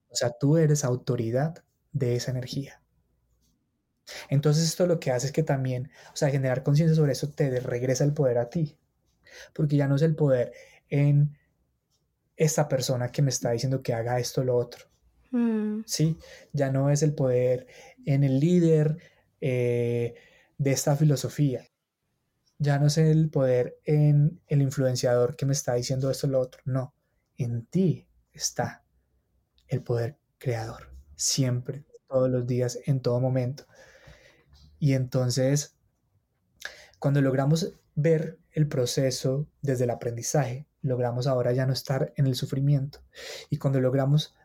[0.09, 2.81] O sea, tú eres autoridad de esa energía.
[4.27, 7.59] Entonces esto lo que hace es que también, o sea, generar conciencia sobre eso te
[7.61, 8.77] regresa el poder a ti,
[9.53, 10.51] porque ya no es el poder
[10.89, 11.37] en
[12.35, 14.85] esta persona que me está diciendo que haga esto o lo otro.
[15.31, 15.83] Mm.
[15.85, 16.17] Sí,
[16.51, 17.67] ya no es el poder
[18.05, 18.97] en el líder
[19.39, 20.15] eh,
[20.57, 21.68] de esta filosofía.
[22.59, 26.39] Ya no es el poder en el influenciador que me está diciendo esto o lo
[26.39, 26.61] otro.
[26.65, 26.93] No,
[27.37, 28.83] en ti está
[29.67, 30.93] el poder creador.
[31.15, 33.65] Siempre, todos los días, en todo momento.
[34.77, 35.77] Y entonces,
[36.99, 42.35] cuando logramos ver el proceso desde el aprendizaje, logramos ahora ya no estar en el
[42.35, 42.99] sufrimiento.
[43.49, 44.35] Y cuando logramos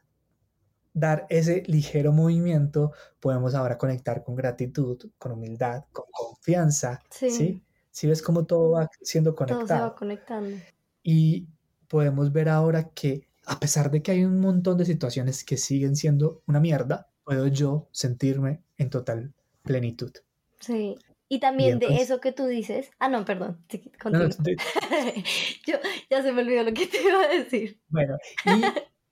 [0.93, 7.01] dar ese ligero movimiento, podemos ahora conectar con gratitud, con humildad, con confianza.
[7.11, 7.31] Sí.
[7.31, 7.64] ¿Sí?
[8.03, 9.67] Ves cómo todo va siendo conectado?
[9.67, 10.57] Todo se va conectando.
[11.03, 11.49] Y
[11.89, 15.97] podemos ver ahora que a pesar de que hay un montón de situaciones que siguen
[15.97, 20.13] siendo una mierda, puedo yo sentirme en total plenitud.
[20.61, 20.97] Sí.
[21.29, 22.91] Y también de eso que tú dices.
[22.99, 23.65] Ah, no, perdón.
[25.67, 25.79] Yo
[26.11, 27.81] ya se me olvidó lo que te iba a decir.
[27.89, 28.19] Bueno,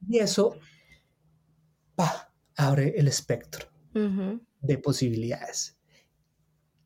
[0.09, 0.57] y, eso
[2.57, 5.77] abre el espectro de posibilidades.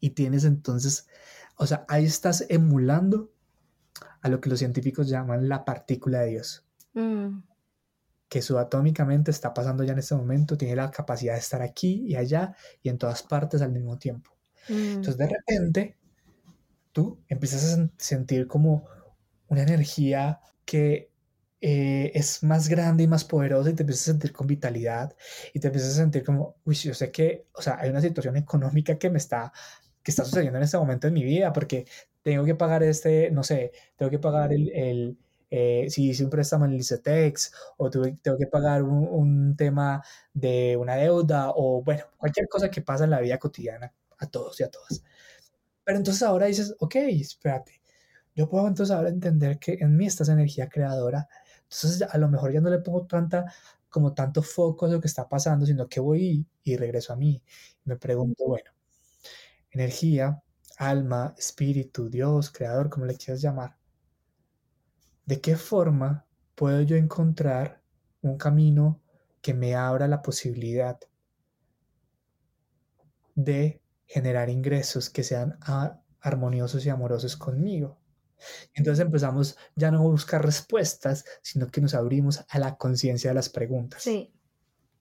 [0.01, 1.09] Y tienes entonces,
[1.57, 3.33] o sea, ahí estás emulando
[4.21, 6.67] a lo que los científicos llaman la partícula de Dios.
[6.95, 7.41] Mm.
[8.29, 12.17] Que subatómicamente está pasando ya en este momento, tiene la capacidad de estar aquí y
[12.17, 14.31] allá y en todas partes al mismo tiempo.
[14.69, 14.73] Mm.
[14.75, 15.97] Entonces de repente
[16.93, 18.87] tú empiezas a sentir como
[19.49, 21.11] una energía que
[21.61, 25.17] eh, es más grande y más poderosa y te empiezas a sentir con vitalidad
[25.55, 28.37] y te empiezas a sentir como, uy, yo sé que, o sea, hay una situación
[28.37, 29.53] económica que me está,
[30.07, 31.85] que está sucediendo en este momento en mi vida porque
[32.23, 35.19] tengo que pagar este, no sé, tengo que pagar el, el
[35.51, 40.01] eh, si hice un préstamo en el ICETEX o tengo que pagar un, un tema
[40.33, 44.61] de una deuda o bueno, cualquier cosa que pasa en la vida cotidiana a todos
[44.61, 45.03] y a todas.
[45.83, 47.83] Pero entonces ahora dices, ok, espérate,
[48.37, 51.29] yo puedo entonces ahora entender que en mí está esa energía creadora,
[51.65, 53.53] entonces a lo mejor ya no le pongo tanta,
[53.89, 57.43] como tanto foco a lo que está pasando, sino que voy y, regreso a mí.
[57.85, 58.71] Me pregunto, bueno,
[59.77, 60.43] energía,
[60.79, 63.77] alma, espíritu, Dios, creador, como le quieras llamar,
[65.27, 67.83] ¿de qué forma puedo yo encontrar
[68.23, 69.01] un camino
[69.43, 70.99] que me abra la posibilidad
[73.37, 75.59] de generar ingresos que sean
[76.21, 77.99] armoniosos y amorosos conmigo.
[78.75, 83.35] Entonces empezamos ya no a buscar respuestas, sino que nos abrimos a la conciencia de
[83.35, 84.03] las preguntas.
[84.03, 84.35] Sí,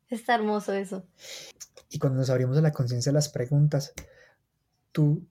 [0.10, 1.08] está hermoso eso.
[1.90, 3.94] Y cuando nos abrimos a la conciencia de las preguntas,
[4.96, 5.28] tú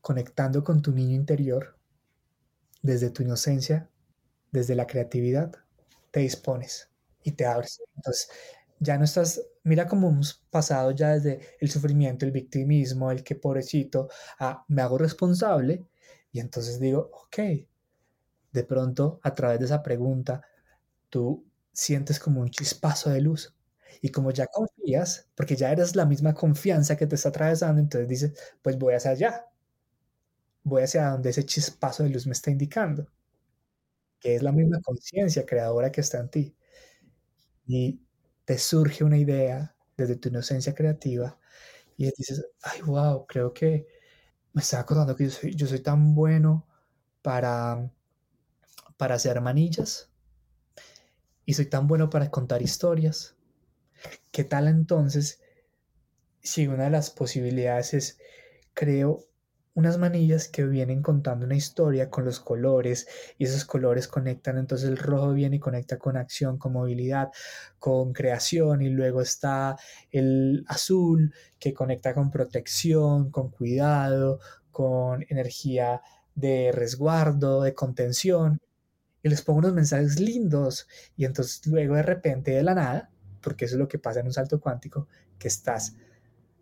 [0.00, 1.76] conectando con tu niño interior,
[2.80, 3.90] desde tu inocencia,
[4.50, 5.52] desde la creatividad,
[6.10, 6.88] te dispones
[7.22, 7.82] y te abres.
[7.94, 8.30] Entonces,
[8.78, 13.34] ya no estás, mira cómo hemos pasado ya desde el sufrimiento, el victimismo, el que
[13.34, 15.84] pobrecito, a me hago responsable
[16.32, 17.38] y entonces digo, ok,
[18.52, 20.40] de pronto a través de esa pregunta
[21.10, 23.54] tú sientes como un chispazo de luz
[24.02, 28.08] y como ya confías, porque ya eres la misma confianza que te está atravesando, entonces
[28.08, 28.32] dices,
[28.62, 29.46] pues voy hacia allá,
[30.64, 33.06] voy hacia donde ese chispazo de luz me está indicando,
[34.20, 36.56] que es la misma conciencia creadora que está en ti.
[37.66, 38.00] Y
[38.44, 41.38] te surge una idea desde tu inocencia creativa
[41.96, 43.86] y dices, ay, wow, creo que
[44.54, 46.66] me estaba acordando que yo soy, yo soy tan bueno
[47.22, 47.90] para,
[48.98, 50.10] para hacer manillas
[51.46, 53.35] y soy tan bueno para contar historias.
[54.30, 55.40] ¿Qué tal entonces
[56.42, 58.18] si una de las posibilidades es
[58.74, 59.26] creo
[59.76, 64.88] unas manillas que vienen contando una historia con los colores y esos colores conectan, entonces
[64.88, 67.28] el rojo viene y conecta con acción, con movilidad,
[67.78, 69.76] con creación y luego está
[70.10, 74.40] el azul que conecta con protección, con cuidado,
[74.70, 76.00] con energía
[76.34, 78.58] de resguardo, de contención
[79.22, 80.88] y les pongo unos mensajes lindos
[81.18, 83.10] y entonces luego de repente de la nada,
[83.46, 85.06] porque eso es lo que pasa en un salto cuántico,
[85.38, 85.94] que estás,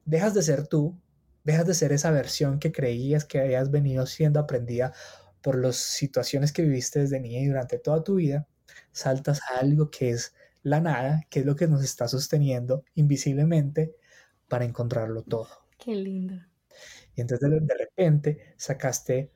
[0.05, 1.01] dejas de ser tú
[1.45, 4.95] Dejas de ser esa versión que creías que habías venido siendo aprendida
[5.43, 8.49] por las situaciones que viviste desde niña y durante toda tu vida,
[8.93, 13.95] saltas a algo que es la nada, que es lo que nos está sosteniendo invisiblemente
[14.49, 15.49] para encontrarlo todo.
[15.79, 16.35] Qué lindo.
[17.15, 19.31] Y entonces de repente sacaste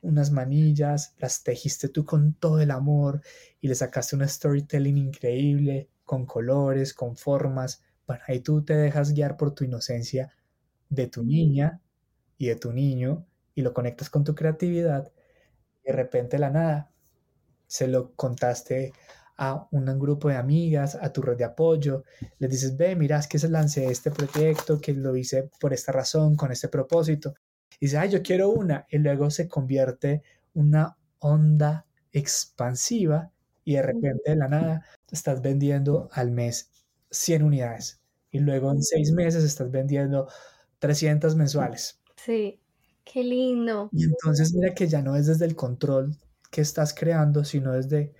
[0.00, 3.20] unas manillas, las tejiste tú con todo el amor
[3.60, 7.82] y le sacaste un storytelling increíble, con colores, con formas.
[8.06, 10.32] Bueno, ahí tú te dejas guiar por tu inocencia
[10.88, 11.82] de tu niña
[12.38, 15.12] y de tu niño y lo conectas con tu creatividad
[15.84, 16.90] y de repente la nada
[17.66, 18.92] se lo contaste
[19.36, 22.04] a un grupo de amigas, a tu red de apoyo,
[22.38, 25.92] les dices, ve, mira, es que se lancé este proyecto, que lo hice por esta
[25.92, 27.34] razón, con este propósito.
[27.78, 28.86] Y dice, ay, yo quiero una.
[28.90, 30.22] Y luego se convierte
[30.54, 33.30] una onda expansiva
[33.64, 36.70] y de repente de la nada estás vendiendo al mes
[37.10, 38.00] 100 unidades.
[38.30, 40.28] Y luego en seis meses estás vendiendo
[40.80, 42.00] 300 mensuales.
[42.16, 42.60] Sí,
[43.04, 43.88] qué lindo.
[43.92, 46.16] Y entonces mira que ya no es desde el control
[46.50, 48.12] que estás creando, sino desde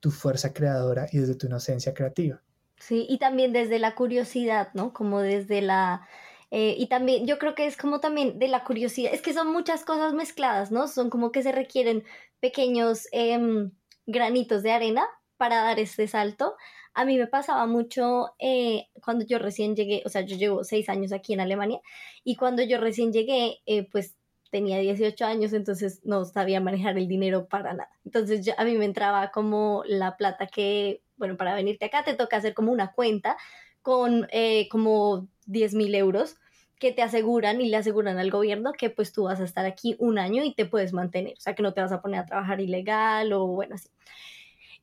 [0.00, 2.42] tu fuerza creadora y desde tu inocencia creativa.
[2.78, 4.92] Sí, y también desde la curiosidad, ¿no?
[4.92, 6.06] Como desde la...
[6.50, 9.52] Eh, y también yo creo que es como también de la curiosidad, es que son
[9.52, 10.86] muchas cosas mezcladas, ¿no?
[10.86, 12.04] Son como que se requieren
[12.40, 13.72] pequeños em,
[14.06, 15.04] granitos de arena
[15.36, 16.54] para dar este salto.
[16.94, 20.88] A mí me pasaba mucho eh, cuando yo recién llegué, o sea, yo llevo seis
[20.88, 21.80] años aquí en Alemania
[22.22, 24.16] y cuando yo recién llegué, eh, pues
[24.50, 27.90] tenía 18 años, entonces no sabía manejar el dinero para nada.
[28.04, 32.36] Entonces a mí me entraba como la plata que, bueno, para venirte acá te toca
[32.36, 33.36] hacer como una cuenta
[33.82, 36.36] con eh, como 10 mil euros
[36.78, 39.96] que te aseguran y le aseguran al gobierno que pues tú vas a estar aquí
[39.98, 42.26] un año y te puedes mantener, o sea que no te vas a poner a
[42.26, 43.88] trabajar ilegal o bueno así.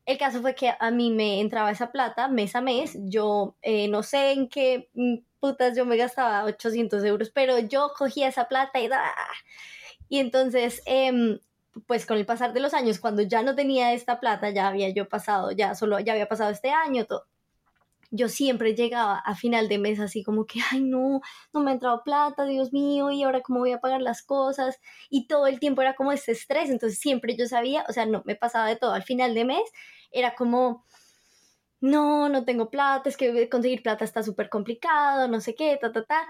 [0.06, 2.98] El caso fue que a mí me entraba esa plata mes a mes.
[3.04, 7.92] Yo eh, no sé en qué mm, putas yo me gastaba 800 euros, pero yo
[7.98, 9.02] cogía esa plata y da.
[10.10, 11.40] Y entonces, em,
[11.88, 14.90] pues con el pasar de los años, cuando ya no tenía esta plata, ya había
[14.90, 17.28] yo pasado, ya solo, ya había pasado este año, todo
[18.12, 21.22] yo siempre llegaba a final de mes así como que, ay no,
[21.54, 24.80] no me ha entrado plata, Dios mío, y ahora cómo voy a pagar las cosas.
[25.10, 28.22] Y todo el tiempo era como este estrés, entonces siempre yo sabía, o sea, no,
[28.26, 28.94] me pasaba de todo.
[28.94, 29.64] Al final de mes
[30.12, 30.86] era como,
[31.80, 35.92] no, no tengo plata, es que conseguir plata está súper complicado, no sé qué, ta,
[35.92, 36.28] ta, ta.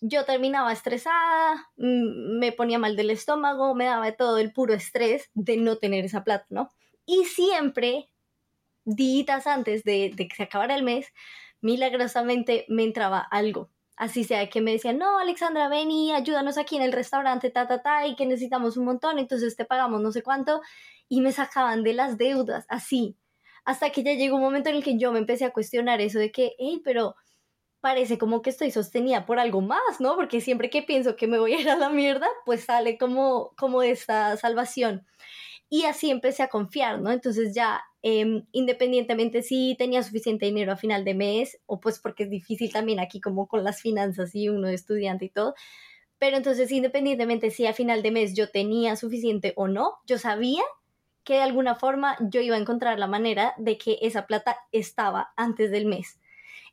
[0.00, 5.30] Yo terminaba estresada, mm, me ponía mal del estómago, me daba todo el puro estrés
[5.34, 6.70] de no tener esa plata, ¿no?
[7.06, 8.10] Y siempre
[8.84, 11.08] días antes de, que se acabara el mes,
[11.60, 13.70] milagrosamente me entraba algo.
[13.96, 17.68] Así sea que me decían, no, Alexandra, ven y ayúdanos aquí en el restaurante, ta,
[17.68, 20.62] ta, ta, y que necesitamos un montón, entonces te pagamos no sé cuánto,
[21.08, 23.16] y me sacaban de las deudas, así.
[23.64, 26.18] Hasta que ya llegó un momento en el que yo me empecé a cuestionar eso
[26.18, 27.14] de que, hey, pero
[27.84, 30.16] parece como que estoy sostenida por algo más, ¿no?
[30.16, 33.52] Porque siempre que pienso que me voy a ir a la mierda, pues sale como,
[33.58, 35.06] como esta salvación.
[35.74, 37.10] Y así empecé a confiar, ¿no?
[37.10, 42.24] Entonces ya Em, independientemente si tenía suficiente dinero a final de mes o pues porque
[42.24, 45.54] es difícil también aquí como con las finanzas y uno de estudiante y todo.
[46.18, 50.62] Pero entonces independientemente si a final de mes yo tenía suficiente o no, yo sabía
[51.24, 55.32] que de alguna forma yo iba a encontrar la manera de que esa plata estaba
[55.34, 56.20] antes del mes.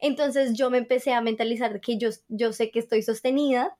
[0.01, 3.77] Entonces yo me empecé a mentalizar que yo, yo sé que estoy sostenida,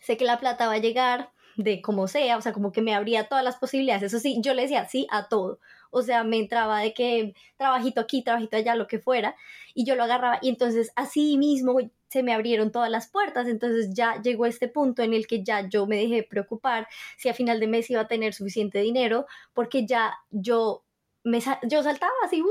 [0.00, 2.94] sé que la plata va a llegar de como sea, o sea, como que me
[2.94, 4.04] abría todas las posibilidades.
[4.04, 8.00] Eso sí, yo le decía sí a todo o sea, me entraba de que trabajito
[8.00, 9.36] aquí, trabajito allá, lo que fuera,
[9.74, 11.78] y yo lo agarraba y entonces así mismo
[12.08, 15.68] se me abrieron todas las puertas, entonces ya llegó este punto en el que ya
[15.68, 19.86] yo me dejé preocupar si a final de mes iba a tener suficiente dinero, porque
[19.86, 20.84] ya yo
[21.24, 22.46] me yo saltaba así, uh,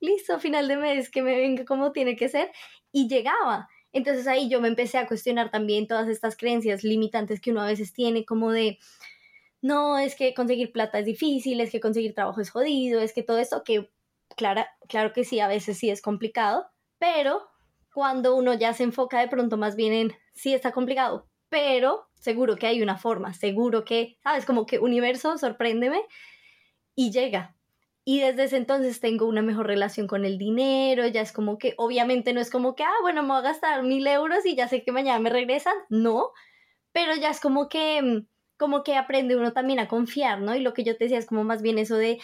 [0.00, 2.50] listo, final de mes, que me venga como tiene que ser,
[2.92, 3.68] y llegaba.
[3.92, 7.66] Entonces ahí yo me empecé a cuestionar también todas estas creencias limitantes que uno a
[7.66, 8.78] veces tiene, como de,
[9.60, 13.22] no, es que conseguir plata es difícil, es que conseguir trabajo es jodido, es que
[13.22, 13.90] todo esto, que
[14.36, 16.66] claro, claro que sí, a veces sí es complicado,
[16.98, 17.48] pero
[17.92, 22.56] cuando uno ya se enfoca de pronto más bien en, sí está complicado, pero seguro
[22.56, 24.44] que hay una forma, seguro que, ¿sabes?
[24.44, 26.02] Como que universo, sorpréndeme
[26.94, 27.57] y llega.
[28.10, 31.74] Y desde ese entonces tengo una mejor relación con el dinero, ya es como que,
[31.76, 34.66] obviamente no es como que, ah, bueno, me voy a gastar mil euros y ya
[34.66, 36.32] sé que mañana me regresan, no,
[36.92, 40.56] pero ya es como que, mm, como que aprende uno también a confiar, ¿no?
[40.56, 42.18] Y lo que yo te decía es como más bien eso de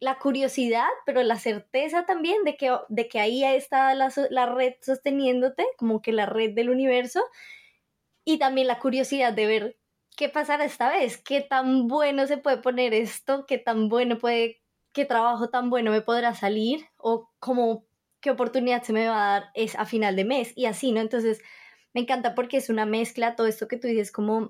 [0.00, 4.72] la curiosidad, pero la certeza también de que, de que ahí está la, la red
[4.80, 7.22] sosteniéndote, como que la red del universo,
[8.24, 9.76] y también la curiosidad de ver
[10.16, 14.62] qué pasará esta vez, qué tan bueno se puede poner esto, qué tan bueno puede
[14.96, 17.84] qué trabajo tan bueno me podrá salir o cómo,
[18.20, 21.02] qué oportunidad se me va a dar es a final de mes y así, ¿no?
[21.02, 21.42] Entonces,
[21.92, 24.48] me encanta porque es una mezcla, todo esto que tú dices como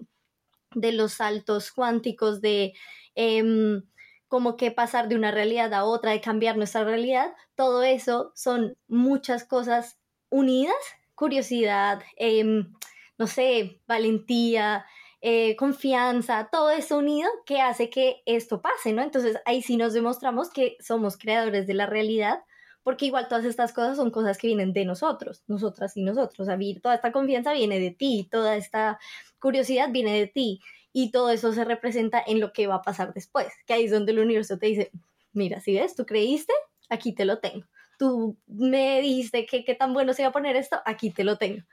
[0.73, 2.75] de los saltos cuánticos, de
[3.17, 3.83] em,
[4.29, 8.77] como que pasar de una realidad a otra, de cambiar nuestra realidad, todo eso son
[8.87, 9.99] muchas cosas
[10.31, 10.77] unidas,
[11.17, 12.73] curiosidad, em,
[13.19, 14.87] no sé, valentía,
[15.29, 19.03] eh, confianza, todo eso unido que hace que esto pase, ¿no?
[19.03, 22.45] Entonces ahí sí nos demostramos que somos creadores de la realidad,
[22.85, 26.49] porque igual todas estas cosas son cosas que vienen de nosotros, nosotras y nosotros.
[26.49, 29.01] A toda esta confianza viene de ti, toda esta
[29.41, 30.61] curiosidad viene de ti
[30.93, 33.91] y todo eso se representa en lo que va a pasar después, que ahí es
[33.91, 34.93] donde el universo te dice,
[35.33, 36.53] mira, si ves, tú creíste,
[36.89, 37.67] aquí te lo tengo.
[37.99, 41.37] Tú me dijiste que qué tan bueno se iba a poner esto, aquí te lo
[41.37, 41.65] tengo.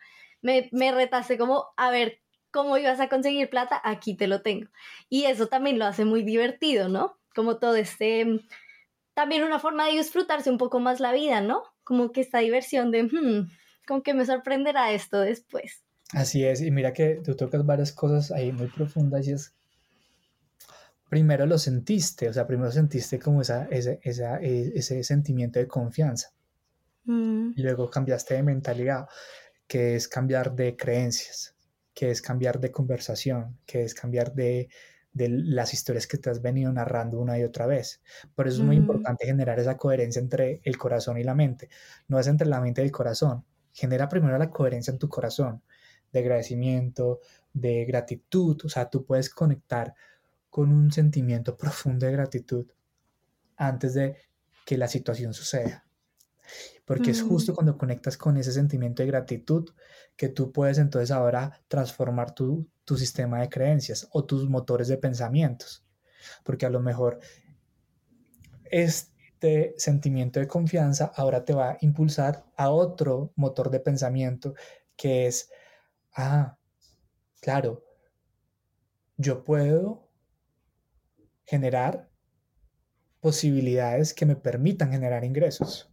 [0.42, 2.23] Me, me retaste como, a ver,
[2.54, 4.70] cómo ibas a conseguir plata, aquí te lo tengo.
[5.10, 7.18] Y eso también lo hace muy divertido, ¿no?
[7.36, 8.40] Como todo este,
[9.16, 11.64] también una forma de disfrutarse un poco más la vida, ¿no?
[11.84, 13.50] Como que esta diversión de, hmm,
[13.88, 15.84] ¿con qué me sorprenderá esto después?
[16.12, 19.56] Así es, y mira que tú tocas varias cosas ahí muy profundas y es,
[21.10, 25.68] primero lo sentiste, o sea, primero sentiste como esa, ese, esa, e, ese sentimiento de
[25.68, 26.30] confianza.
[27.06, 27.54] Mm.
[27.56, 29.08] Y luego cambiaste de mentalidad,
[29.66, 31.53] que es cambiar de creencias
[31.94, 34.70] que es cambiar de conversación, que es cambiar de,
[35.14, 38.02] las historias que te has venido narrando una y otra vez.
[38.34, 41.70] Por eso es muy importante generar esa coherencia entre el corazón y la mente.
[42.08, 43.46] No es entre la mente y el corazón.
[43.74, 45.62] Genera primero la coherencia en tu corazón,
[46.12, 47.20] de agradecimiento,
[47.54, 48.60] de gratitud.
[48.66, 49.94] O sea, tú puedes conectar
[50.50, 52.66] con un sentimiento profundo de gratitud
[53.56, 54.18] antes de
[54.66, 55.86] que la situación suceda.
[56.86, 59.70] Porque es justo cuando conectas con ese sentimiento de gratitud
[60.16, 64.98] que tú puedes entonces ahora transformar tu, tu sistema de creencias o tus motores de
[64.98, 65.86] pensamientos.
[66.44, 67.20] Porque a lo mejor
[68.66, 74.54] este sentimiento de confianza ahora te va a impulsar a otro motor de pensamiento
[74.96, 75.50] que es,
[76.16, 76.58] ah,
[77.40, 77.84] claro,
[79.18, 80.10] yo puedo
[81.46, 82.10] generar
[83.20, 85.93] posibilidades que me permitan generar ingresos.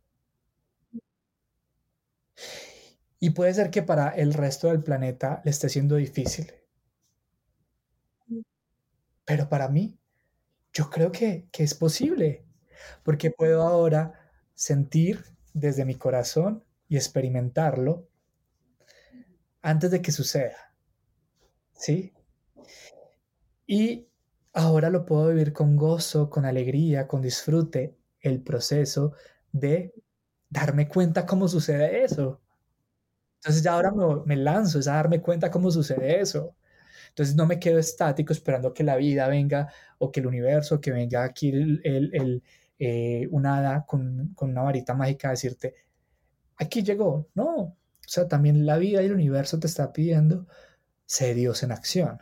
[3.21, 6.51] Y puede ser que para el resto del planeta le esté siendo difícil.
[9.27, 9.99] Pero para mí,
[10.73, 12.47] yo creo que, es posible,
[13.05, 18.09] porque puedo ahora sentir desde mi corazón y experimentarlo
[19.61, 20.75] antes de que suceda.
[21.73, 22.15] ¿Sí?
[23.67, 24.09] Y
[24.55, 29.13] ahora lo puedo vivir con gozo, con alegría, con disfrute, el proceso
[29.53, 29.95] de
[30.49, 32.41] darme cuenta cómo sucede eso.
[33.41, 33.93] Entonces ya ahora
[34.27, 36.57] me, lanzo, es a darme cuenta cómo sucede eso.
[37.09, 40.93] Entonces no me quedo estático esperando que la vida venga o que el universo, que
[40.93, 42.43] venga aquí el, el,
[42.79, 45.75] eh, una hada con, con, una varita mágica a decirte,
[46.57, 47.29] aquí llegó.
[47.35, 47.77] No, o
[48.07, 50.47] sea, también la vida y el universo te está pidiendo,
[51.07, 52.19] sé Dios en acción.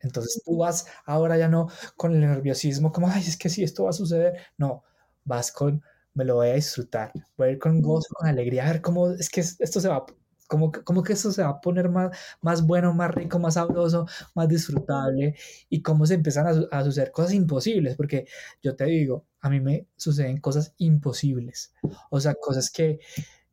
[0.00, 3.84] Entonces tú vas ahora ya no con el nerviosismo, como, ay, es que si esto
[3.84, 4.40] va a suceder.
[4.56, 4.84] No,
[5.24, 5.82] vas con,
[6.14, 9.10] me lo voy a disfrutar, voy a ir con gozo, con alegría, a ver cómo
[9.12, 10.04] es que esto se va,
[10.48, 14.06] como, como que esto se va a poner más, más bueno, más rico, más sabroso,
[14.34, 15.36] más disfrutable
[15.68, 18.26] y cómo se empiezan a, suceder cosas imposibles, porque
[18.62, 21.74] yo te digo, a mí me suceden cosas imposibles,
[22.10, 22.98] o sea, cosas que,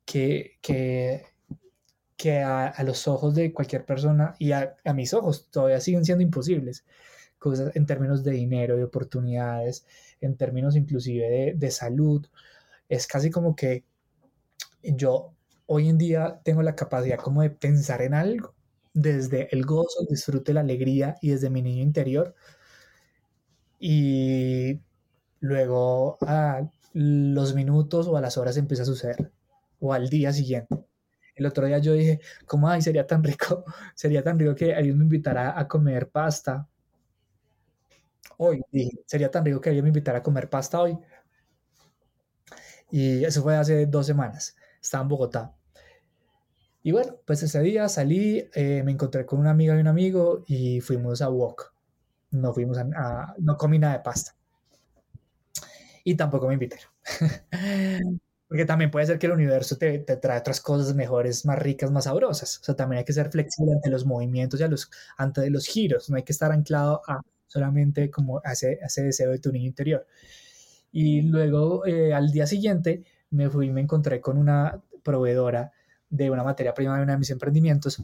[0.06, 1.26] que, que,
[2.16, 6.24] que a, los ojos de cualquier persona y a, a, mis ojos todavía siguen siendo
[6.24, 6.86] imposibles,
[7.38, 9.86] cosas en términos de dinero, de oportunidades,
[10.22, 12.26] en términos inclusive de, de salud,
[12.88, 13.84] es casi como que
[14.82, 15.35] yo
[15.68, 18.56] hoy en día tengo la capacidad como de pensar en algo
[18.94, 22.34] desde el gozo, el disfrute, la alegría y desde mi niño interior.
[23.80, 24.80] Y
[25.42, 29.32] luego a los minutos o a las horas empieza a suceder,
[29.80, 30.76] o al día siguiente.
[31.36, 33.66] El otro día yo dije, ¿cómo ay, sería tan rico?
[33.96, 36.68] Sería tan rico que alguien me invitara a comer pasta.
[38.38, 40.98] Hoy dije, sería tan rico que alguien me invitara a comer pasta hoy.
[42.92, 44.56] Y eso fue hace dos semanas
[44.86, 45.56] estaba en Bogotá.
[46.84, 50.44] Y bueno, pues ese día salí, eh, me encontré con una amiga y un amigo
[50.48, 51.74] y fuimos a walk.
[52.32, 54.36] No fuimos a, no comí nada de pasta.
[56.04, 56.90] y tampoco me invitaron.
[58.48, 62.04] Porque también puede ser que el universo te, te, otras cosas mejores, más ricas, más
[62.04, 62.60] sabrosas.
[62.62, 66.10] O sea, también hay que ser flexible ante los movimientos y los, ante los giros.
[66.10, 69.66] No hay que estar anclado a solamente como a ese, ese deseo de tu niño
[69.68, 70.06] interior.
[70.92, 75.72] Y luego, eh, al día siguiente, me fui y me encontré con una proveedora
[76.10, 78.02] de una materia prima de uno de mis emprendimientos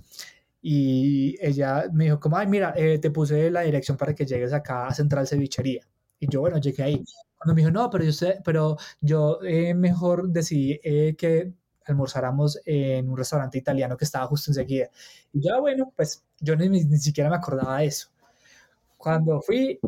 [0.61, 4.53] y ella me dijo como, ay, mira, eh, te puse la dirección para que llegues
[4.53, 5.88] acá a Central Cevichería.
[6.19, 7.03] Y yo, bueno, llegué ahí.
[7.38, 11.51] Cuando me dijo, no, pero yo, sé, pero yo eh, mejor decidí eh, que
[11.86, 14.89] almorzáramos en un restaurante italiano que estaba justo enseguida.
[15.34, 18.09] Y ya, bueno, pues yo ni, ni siquiera me acordaba de eso.
[18.97, 19.80] Cuando fui,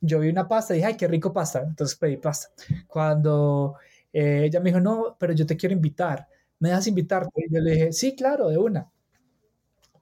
[0.00, 1.62] yo vi una pasta y dije, ay, qué rico pasta.
[1.62, 2.48] Entonces pedí pasta.
[2.86, 3.74] Cuando
[4.12, 6.26] ella me dijo, no, pero yo te quiero invitar.
[6.58, 7.30] ¿Me das invitarte?
[7.36, 8.90] Y yo le dije, sí, claro, de una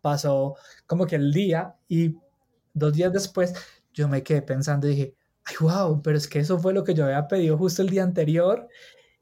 [0.00, 0.56] pasó
[0.86, 2.16] como que el día y
[2.72, 3.54] dos días después
[3.92, 6.94] yo me quedé pensando y dije, ay, wow, pero es que eso fue lo que
[6.94, 8.68] yo había pedido justo el día anterior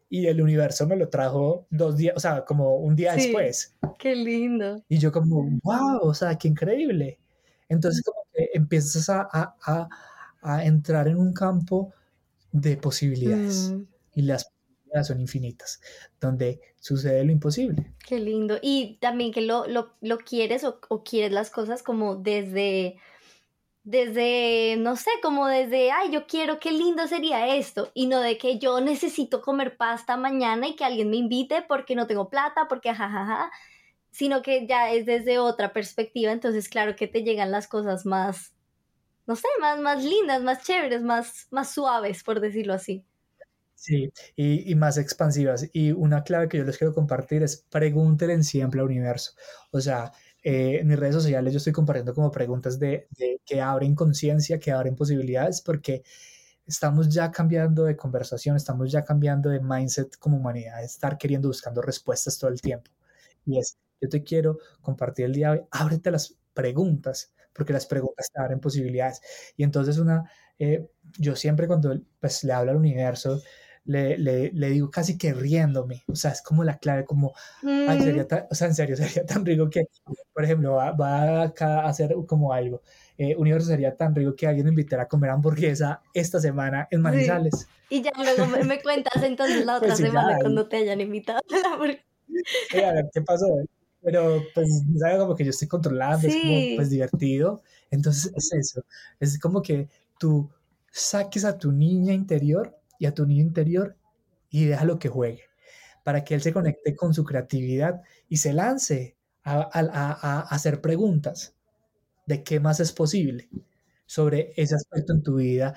[0.08, 3.74] y el universo me lo trajo dos días, o sea, como un día después.
[3.98, 4.84] Qué lindo.
[4.88, 7.18] Y yo como, wow, o sea, qué increíble.
[7.68, 9.88] Entonces como que empiezas a, a,
[10.42, 11.92] a, entrar en un campo
[12.52, 13.82] de posibilidades mm.
[14.14, 14.52] y las
[15.04, 15.80] son infinitas,
[16.20, 17.92] donde sucede lo imposible.
[18.06, 18.58] Qué lindo.
[18.62, 22.96] Y también que lo, lo, lo quieres o, o, quieres las cosas como desde,
[23.82, 27.90] desde, no sé, como desde, ay, yo quiero, qué lindo sería esto.
[27.94, 31.94] Y no de que yo necesito comer pasta mañana y que alguien me invite porque
[31.94, 33.50] no tengo plata, porque jajaja,
[34.10, 36.32] sino que ya es desde otra perspectiva.
[36.32, 38.54] Entonces, claro que te llegan las cosas más,
[39.26, 43.04] no sé, más, más lindas, más chéveres, más, más suaves, por decirlo así.
[43.78, 45.68] Sí, y, y, más expansivas.
[45.72, 49.32] Y una clave que yo les quiero compartir es pregúntenle siempre al universo.
[49.70, 50.12] O sea,
[50.42, 54.58] eh, en mis redes sociales yo estoy compartiendo como preguntas de, de que abren conciencia,
[54.58, 56.02] que abren posibilidades, porque
[56.66, 61.82] estamos ya cambiando de conversación, estamos ya cambiando de mindset como humanidad, estar queriendo, buscando
[61.82, 62.90] respuestas todo el tiempo.
[63.44, 67.86] Y es, yo te quiero compartir el día de hoy, ábrete las preguntas, porque las
[67.86, 69.20] preguntas te abren posibilidades.
[69.56, 73.40] Y entonces una, eh, yo siempre cuando pues, le hablo al universo,
[73.86, 78.00] le, le, le, digo casi que riéndome, o sea, es como la clave, como, ay,
[78.00, 78.28] sería mm.
[78.28, 79.84] tan, o sea, en serio, sería tan rico que,
[80.32, 82.82] por ejemplo, va, va acá a hacer como algo,
[83.18, 87.00] eh, universo sería tan rico que alguien me invitara a comer hamburguesa esta semana en
[87.00, 87.68] Manizales.
[87.88, 91.38] Y ya luego me, me, cuentas entonces la otra pues semana cuando te hayan invitado
[91.38, 92.02] a la hamburguesa.
[92.88, 93.46] a ver, ¿qué pasó?
[94.02, 94.68] Pero, pues,
[94.98, 95.18] ¿sabes?
[95.18, 97.62] Como que yo estoy controlando, es como, pues, divertido.
[97.90, 98.84] Entonces, es eso.
[99.18, 100.48] Es como que tú
[100.92, 103.96] saques a tu niña interior y a tu niño interior
[104.50, 105.44] y déjalo que juegue,
[106.04, 111.54] para que él se conecte con su creatividad y se lance a, a, hacer preguntas
[112.26, 113.48] de qué más es posible
[114.06, 115.74] sobre ese aspecto en tu vida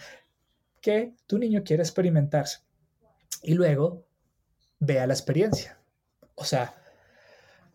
[0.82, 2.60] que tu niño quiere experimentarse.
[3.44, 4.06] Y luego
[4.80, 5.80] vea la experiencia.
[6.36, 6.74] O sea,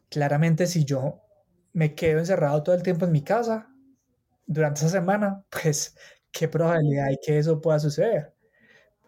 [0.09, 1.20] claramente si yo
[1.72, 3.68] me quedo encerrado todo el tiempo en mi casa
[4.47, 5.97] durante esa semana, pues
[6.32, 8.34] qué probabilidad hay que eso pueda suceder.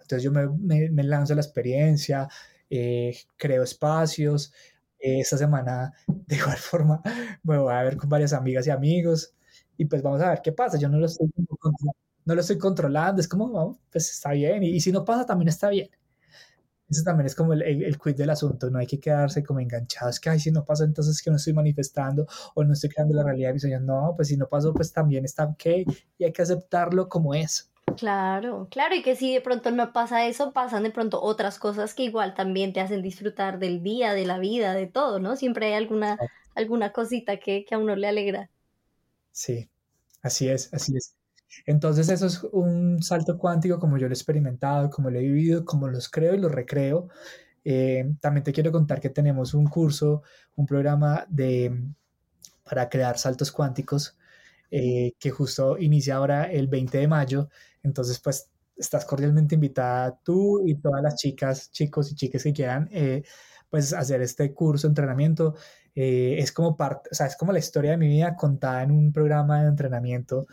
[0.07, 2.29] Entonces yo me, lanzo a la experiencia,
[2.71, 4.53] eh, creo espacios.
[4.99, 7.03] esta semana, de igual forma,
[7.43, 9.35] me voy a ver con varias amigas y amigos
[9.77, 10.79] y pues vamos a ver qué pasa.
[10.79, 11.31] Yo no lo estoy,
[12.25, 14.63] no lo estoy controlando, es como, pues está bien.
[14.63, 15.91] Y, si no pasa, también está bien.
[16.89, 20.21] Eso también es como el, el, el, del asunto, no hay que quedarse como enganchados,
[20.21, 23.25] que ay, si no pasa, entonces que no estoy manifestando o no estoy creando la
[23.25, 23.83] realidad de mis sueños.
[23.83, 25.67] No, pues si no pasó, pues también está ok
[26.19, 27.73] y hay que aceptarlo como es.
[27.95, 31.95] Claro, claro, y que si de pronto no pasa eso, pasan de pronto otras cosas
[31.95, 35.37] que igual también te hacen disfrutar del día, de la vida, de todo, ¿no?
[35.37, 36.19] Siempre hay alguna,
[36.55, 38.51] alguna cosita que, que a uno le alegra.
[39.33, 39.71] Sí,
[40.23, 41.17] así es, así es.
[41.67, 45.65] Entonces eso es un salto cuántico como yo lo he experimentado, como lo he vivido,
[45.65, 47.09] como los creo y los recreo.
[47.65, 50.23] Eh, también te quiero contar que tenemos un curso,
[50.57, 51.85] un programa de,
[52.65, 54.19] para crear saltos cuánticos
[54.71, 57.49] eh, que justo inicia ahora el 20 de mayo.
[57.87, 62.89] Entonces, pues estás cordialmente invitada tú y todas las chicas, chicos y chicas que quieran
[62.93, 63.23] eh,
[63.71, 65.55] pues hacer este curso, entrenamiento.
[65.95, 69.13] es como parte, o sea, es como la historia de mi vida contada en un
[69.13, 70.47] programa de entrenamiento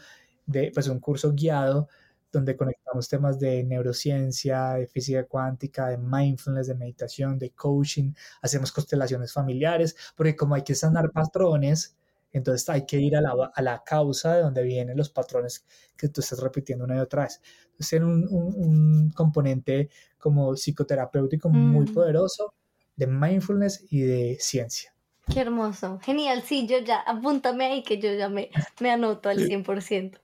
[0.45, 1.89] de pues, un curso guiado
[2.34, 8.71] donde conectamos temas de neurociencia, de física cuántica, de mindfulness, de meditación, de coaching, hacemos
[8.71, 11.95] constelaciones familiares, porque como hay que sanar patrones,
[12.34, 15.65] entonces hay que ir a la, a la causa de donde vienen los patrones
[15.95, 17.41] que tú estás repitiendo una y otra vez.
[17.65, 21.93] Entonces tiene un, un, componente como psicoterapéutico muy mm.
[21.93, 22.53] poderoso
[22.95, 24.93] de mindfulness y de ciencia.
[25.31, 28.49] Qué hermoso, genial, sí, yo ya, apúntame ahí que yo ya me,
[28.81, 30.19] me anoto al 100%.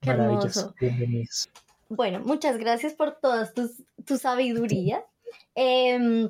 [0.00, 0.74] Qué hermoso.
[1.88, 5.04] Bueno, muchas gracias por todas tus, tu sabiduría.
[5.54, 6.28] Em,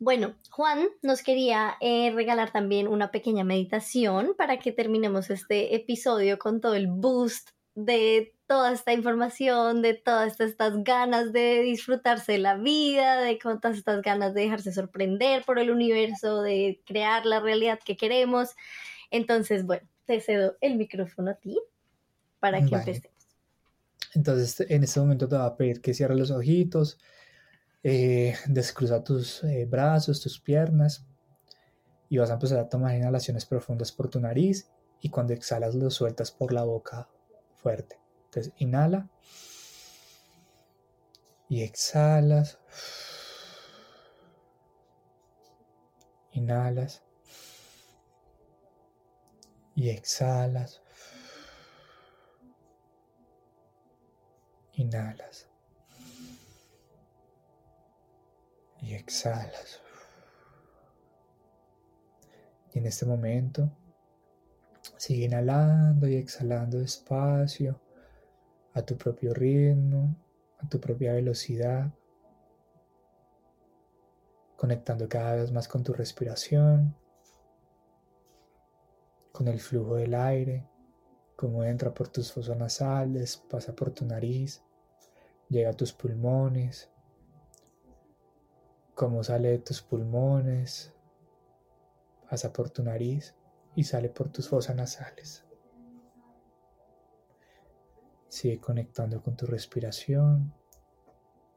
[0.00, 6.38] bueno, Juan nos quería eh, regalar también una pequeña meditación para que terminemos este episodio
[6.38, 12.38] con todo el boost de toda esta información, de todas estas ganas de disfrutarse de
[12.38, 17.40] la vida, de todas estas ganas de dejarse sorprender por el universo, de crear la
[17.40, 18.50] realidad que queremos.
[19.10, 21.58] Entonces, bueno, te cedo el micrófono a ti
[22.40, 23.16] para que empecemos.
[24.14, 26.98] Entonces, en este momento te va a pedir que cierres los ojitos,
[27.88, 31.06] eh, descruza tus eh, brazos, tus piernas
[32.08, 34.68] y vas a empezar a tomar inhalaciones profundas por tu nariz
[35.00, 37.08] y cuando exhalas lo sueltas por la boca
[37.54, 38.00] fuerte.
[38.24, 39.08] Entonces, inhala
[41.48, 42.58] y exhalas.
[46.32, 47.04] Inhalas
[49.76, 50.82] y exhalas.
[54.72, 55.45] Inhalas.
[58.86, 59.80] Y exhalas.
[62.72, 63.68] Y en este momento
[64.96, 67.80] sigue inhalando y exhalando despacio,
[68.74, 70.14] a tu propio ritmo,
[70.58, 71.92] a tu propia velocidad,
[74.56, 76.94] conectando cada vez más con tu respiración,
[79.32, 80.64] con el flujo del aire,
[81.34, 84.62] cómo entra por tus fosas nasales, pasa por tu nariz,
[85.48, 86.88] llega a tus pulmones,
[88.96, 90.90] cómo sale de tus pulmones,
[92.30, 93.34] pasa por tu nariz
[93.74, 95.44] y sale por tus fosas nasales.
[98.28, 100.54] Sigue conectando con tu respiración.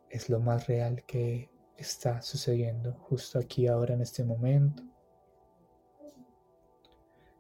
[0.09, 4.83] Es lo más real que está sucediendo justo aquí ahora en este momento.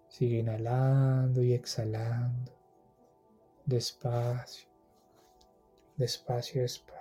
[0.07, 2.53] Sigue inhalando y exhalando.
[3.65, 4.69] Despacio.
[5.97, 6.98] Despacio, despacio.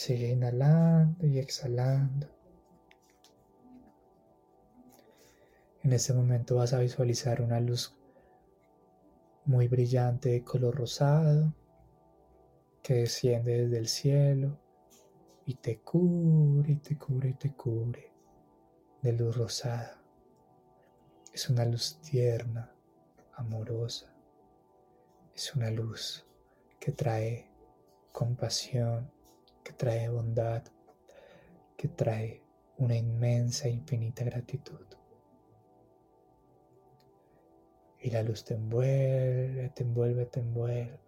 [0.00, 2.28] Sigue inhalando y exhalando.
[5.82, 7.96] En ese momento vas a visualizar una luz
[9.44, 11.52] muy brillante de color rosado
[12.80, 14.56] que desciende desde el cielo
[15.46, 18.12] y te cubre te cubre te cubre
[19.02, 20.00] de luz rosada.
[21.32, 22.72] Es una luz tierna,
[23.34, 24.14] amorosa.
[25.34, 26.24] Es una luz
[26.78, 27.50] que trae
[28.12, 29.17] compasión,
[29.68, 30.62] que trae bondad,
[31.76, 32.42] que trae
[32.78, 34.86] una inmensa e infinita gratitud.
[38.00, 41.00] Y la luz te envuelve, te envuelve, te envuelve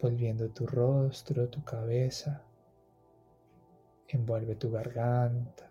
[0.00, 2.42] volviendo tu rostro, tu cabeza,
[4.08, 5.70] envuelve tu garganta,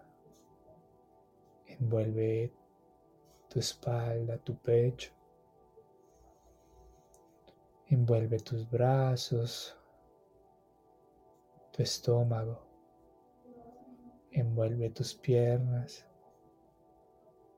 [1.66, 2.54] envuelve
[3.50, 5.12] tu espalda, tu pecho,
[7.88, 9.81] envuelve tus brazos,
[11.72, 12.66] tu estómago,
[14.32, 16.06] envuelve tus piernas,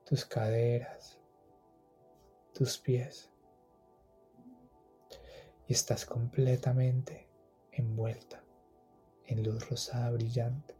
[0.04, 1.18] tus caderas,
[2.52, 3.30] tus pies
[5.66, 7.28] y estás completamente
[7.72, 8.44] envuelta
[9.26, 10.74] en luz rosada brillante.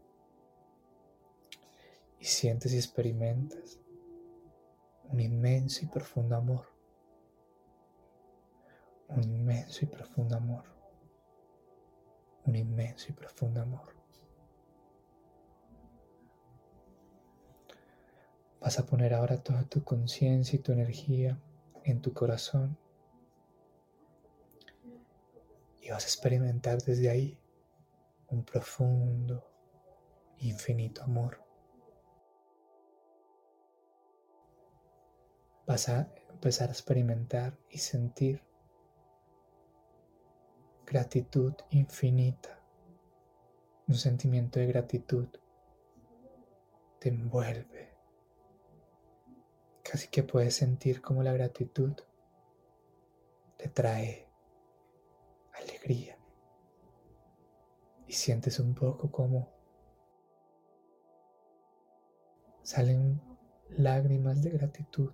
[2.19, 3.79] Y sientes y experimentas
[5.09, 6.65] un inmenso y profundo amor.
[9.09, 10.74] Un inmenso y profundo amor.
[12.45, 13.95] Un inmenso y profundo amor.
[18.59, 21.39] Vas a poner ahora toda tu conciencia y tu energía
[21.83, 22.77] en tu corazón
[25.85, 27.37] y vas a experimentar desde ahí
[28.29, 29.47] un profundo,
[30.39, 31.45] infinito amor.
[35.67, 38.41] Vas a empezar a experimentar y sentir
[40.85, 42.61] gratitud infinita.
[43.87, 45.27] Un sentimiento de gratitud
[46.99, 47.95] te envuelve.
[49.83, 51.93] Casi que puedes sentir como la gratitud
[53.57, 54.29] te trae
[55.53, 56.17] alegría.
[58.07, 59.49] Y sientes un poco como
[62.61, 63.21] salen
[63.69, 65.13] lágrimas de gratitud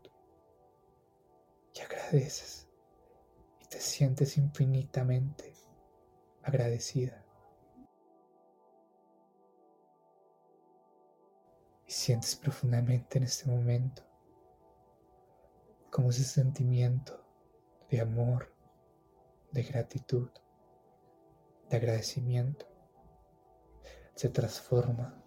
[1.74, 2.69] y agradeces
[3.61, 5.61] y te sientes infinitamente
[6.44, 7.24] agradecida.
[11.86, 14.04] Y sientes profundamente en este momento
[15.89, 17.22] como ese sentimiento
[17.89, 18.54] de amor
[19.52, 20.30] de gratitud,
[21.70, 22.66] de agradecimiento,
[24.16, 25.22] se transforma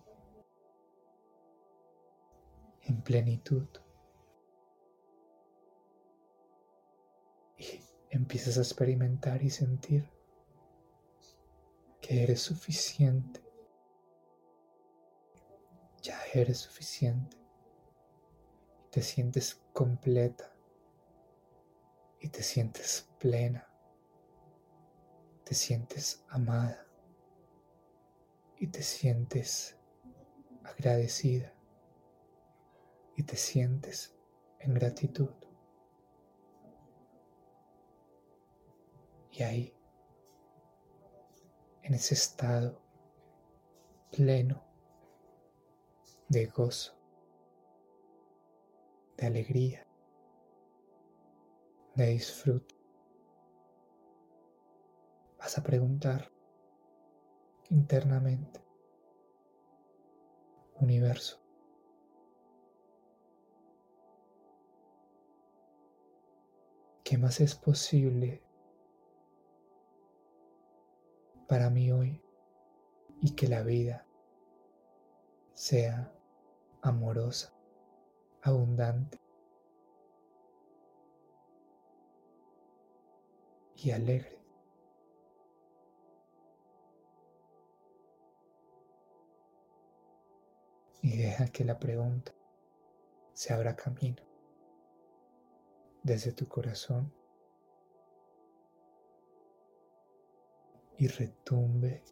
[2.83, 3.69] en plenitud.
[7.59, 10.14] Y empiezas a experimentar y sentir
[12.07, 13.41] que eres suficiente.
[16.03, 17.39] Ya eres suficiente.
[18.91, 20.55] Te sientes completa
[22.21, 23.67] y te sientes plena.
[25.45, 26.87] Te sientes amada
[28.59, 29.79] y te sientes
[30.63, 31.55] agradecida
[33.17, 34.15] y te sientes
[34.59, 35.35] en gratitud.
[39.33, 39.74] Y ahí,
[41.85, 42.80] en ese estado
[44.11, 44.64] pleno
[46.28, 46.95] de gozo,
[49.18, 49.87] de alegría,
[51.95, 52.74] de disfrute,
[55.39, 56.32] vas a preguntar
[57.68, 58.64] internamente,
[60.80, 61.39] universo,
[67.05, 68.43] ¿qué más es posible
[71.55, 72.21] para mí hoy
[73.23, 74.05] y que la vida
[75.53, 76.13] sea
[76.83, 77.55] amorosa,
[78.43, 79.21] abundante
[83.77, 84.43] y alegre.
[91.03, 92.33] Y deja que la pregunta
[93.33, 94.25] se abra camino
[96.03, 97.14] desde tu corazón
[100.99, 102.03] y retumbe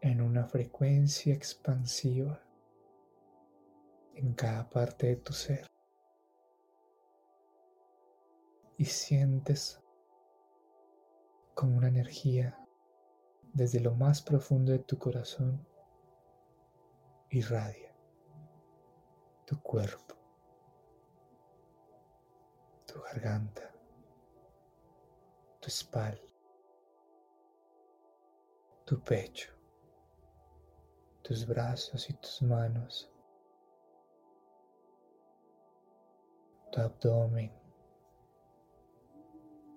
[0.00, 2.42] en una frecuencia expansiva
[4.14, 5.66] en cada parte de tu ser.
[8.76, 9.80] Y sientes
[11.54, 12.58] como una energía
[13.52, 15.66] desde lo más profundo de tu corazón
[17.30, 17.90] irradia
[19.50, 20.14] tu cuerpo,
[22.86, 23.74] tu garganta,
[25.60, 26.20] tu espalda,
[28.86, 29.52] tu pecho,
[31.22, 33.10] tus brazos y tus manos,
[36.72, 37.52] tu abdomen,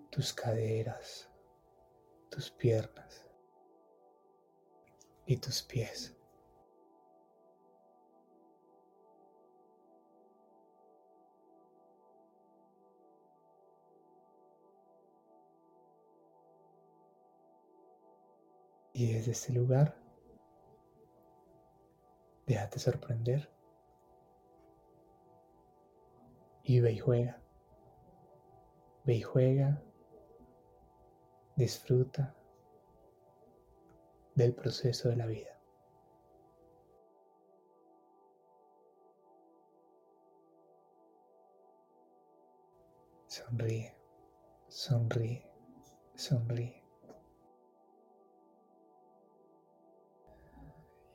[0.10, 1.30] tus caderas,
[2.30, 3.26] tus piernas
[5.26, 6.13] y tus pies.
[18.94, 19.98] Y desde este lugar,
[22.46, 23.50] déjate sorprender
[26.64, 27.42] y ve y juega.
[29.04, 29.82] Ve y juega,
[31.56, 32.36] disfruta
[34.36, 35.60] del proceso de la vida.
[43.28, 43.96] Sonríe,
[44.68, 45.52] sonríe,
[46.16, 46.83] sonríe.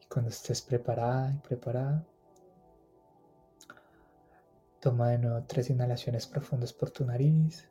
[0.09, 2.05] Cuando estés preparada y preparada,
[4.81, 7.69] toma de nuevo tres inhalaciones profundas por tu nariz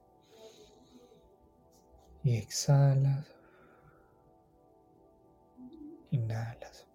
[2.23, 3.25] y exhalas.
[6.11, 6.87] Inhalas.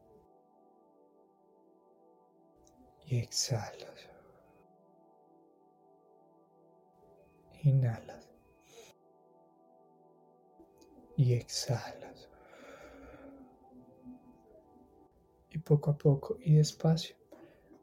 [3.07, 4.09] Y exhalas.
[7.63, 8.29] Inhalas.
[11.17, 12.12] Y exhalas.
[15.63, 17.17] Poco a poco y despacio,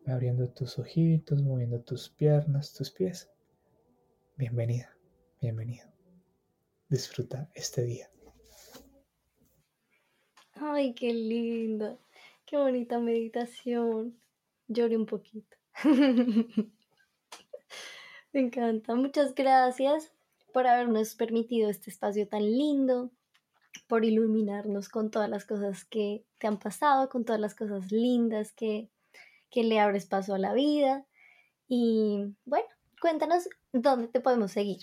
[0.05, 3.29] abriendo tus ojitos, moviendo tus piernas, tus pies.
[4.35, 4.95] Bienvenida,
[5.41, 5.87] bienvenido.
[6.89, 8.09] Disfruta este día.
[10.53, 11.97] Ay, qué linda,
[12.45, 14.19] qué bonita meditación.
[14.67, 15.57] Lloré un poquito.
[18.33, 18.95] Me encanta.
[18.95, 20.11] Muchas gracias
[20.53, 23.11] por habernos permitido este espacio tan lindo,
[23.89, 28.53] por iluminarnos con todas las cosas que te han pasado, con todas las cosas lindas
[28.53, 28.87] que,
[29.49, 31.05] que le abres paso a la vida.
[31.67, 32.67] Y bueno,
[33.01, 34.77] cuéntanos dónde te podemos seguir.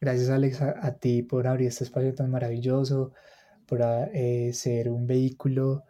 [0.00, 3.12] Gracias Alex a ti por abrir este espacio tan maravilloso,
[3.66, 5.84] para eh, ser un vehículo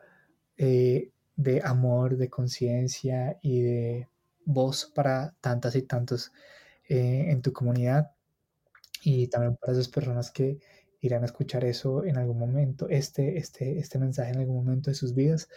[0.58, 4.08] eh, de amor, de conciencia y de
[4.44, 6.30] voz para tantas y tantos
[6.90, 8.10] eh, en tu comunidad
[9.02, 10.58] y también para esas personas que
[11.00, 14.94] irán a escuchar eso en algún momento, este, este, este mensaje en algún momento de
[14.94, 15.48] sus vidas.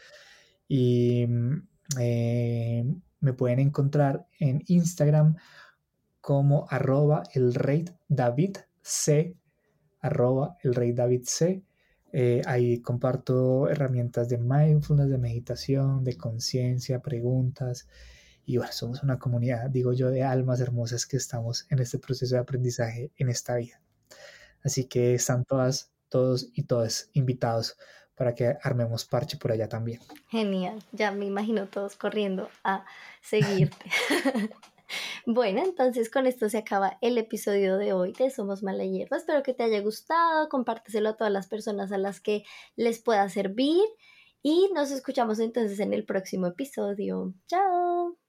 [0.68, 5.36] Y me pueden encontrar en Instagram
[6.22, 9.36] como arroba el rey David C,
[10.02, 11.64] arroba el rey David C
[12.16, 17.88] Eh, ahí comparto herramientas de mindfulness, de meditación, de conciencia, preguntas.
[18.46, 22.36] Y bueno, somos una comunidad, digo yo, de almas hermosas que estamos en este proceso
[22.36, 23.83] de aprendizaje en esta vida.
[24.64, 27.78] Así que están todas, todos y todas invitados
[28.16, 30.00] para que armemos parche por allá también.
[30.30, 32.86] Genial, ya me imagino todos corriendo a
[33.22, 33.86] seguirte.
[35.26, 39.18] bueno, entonces con esto se acaba el episodio de hoy de Somos Mala Hierba.
[39.18, 42.44] Espero que te haya gustado, compárteselo a todas las personas a las que
[42.76, 43.84] les pueda servir
[44.42, 47.34] y nos escuchamos entonces en el próximo episodio.
[47.48, 48.23] Chao.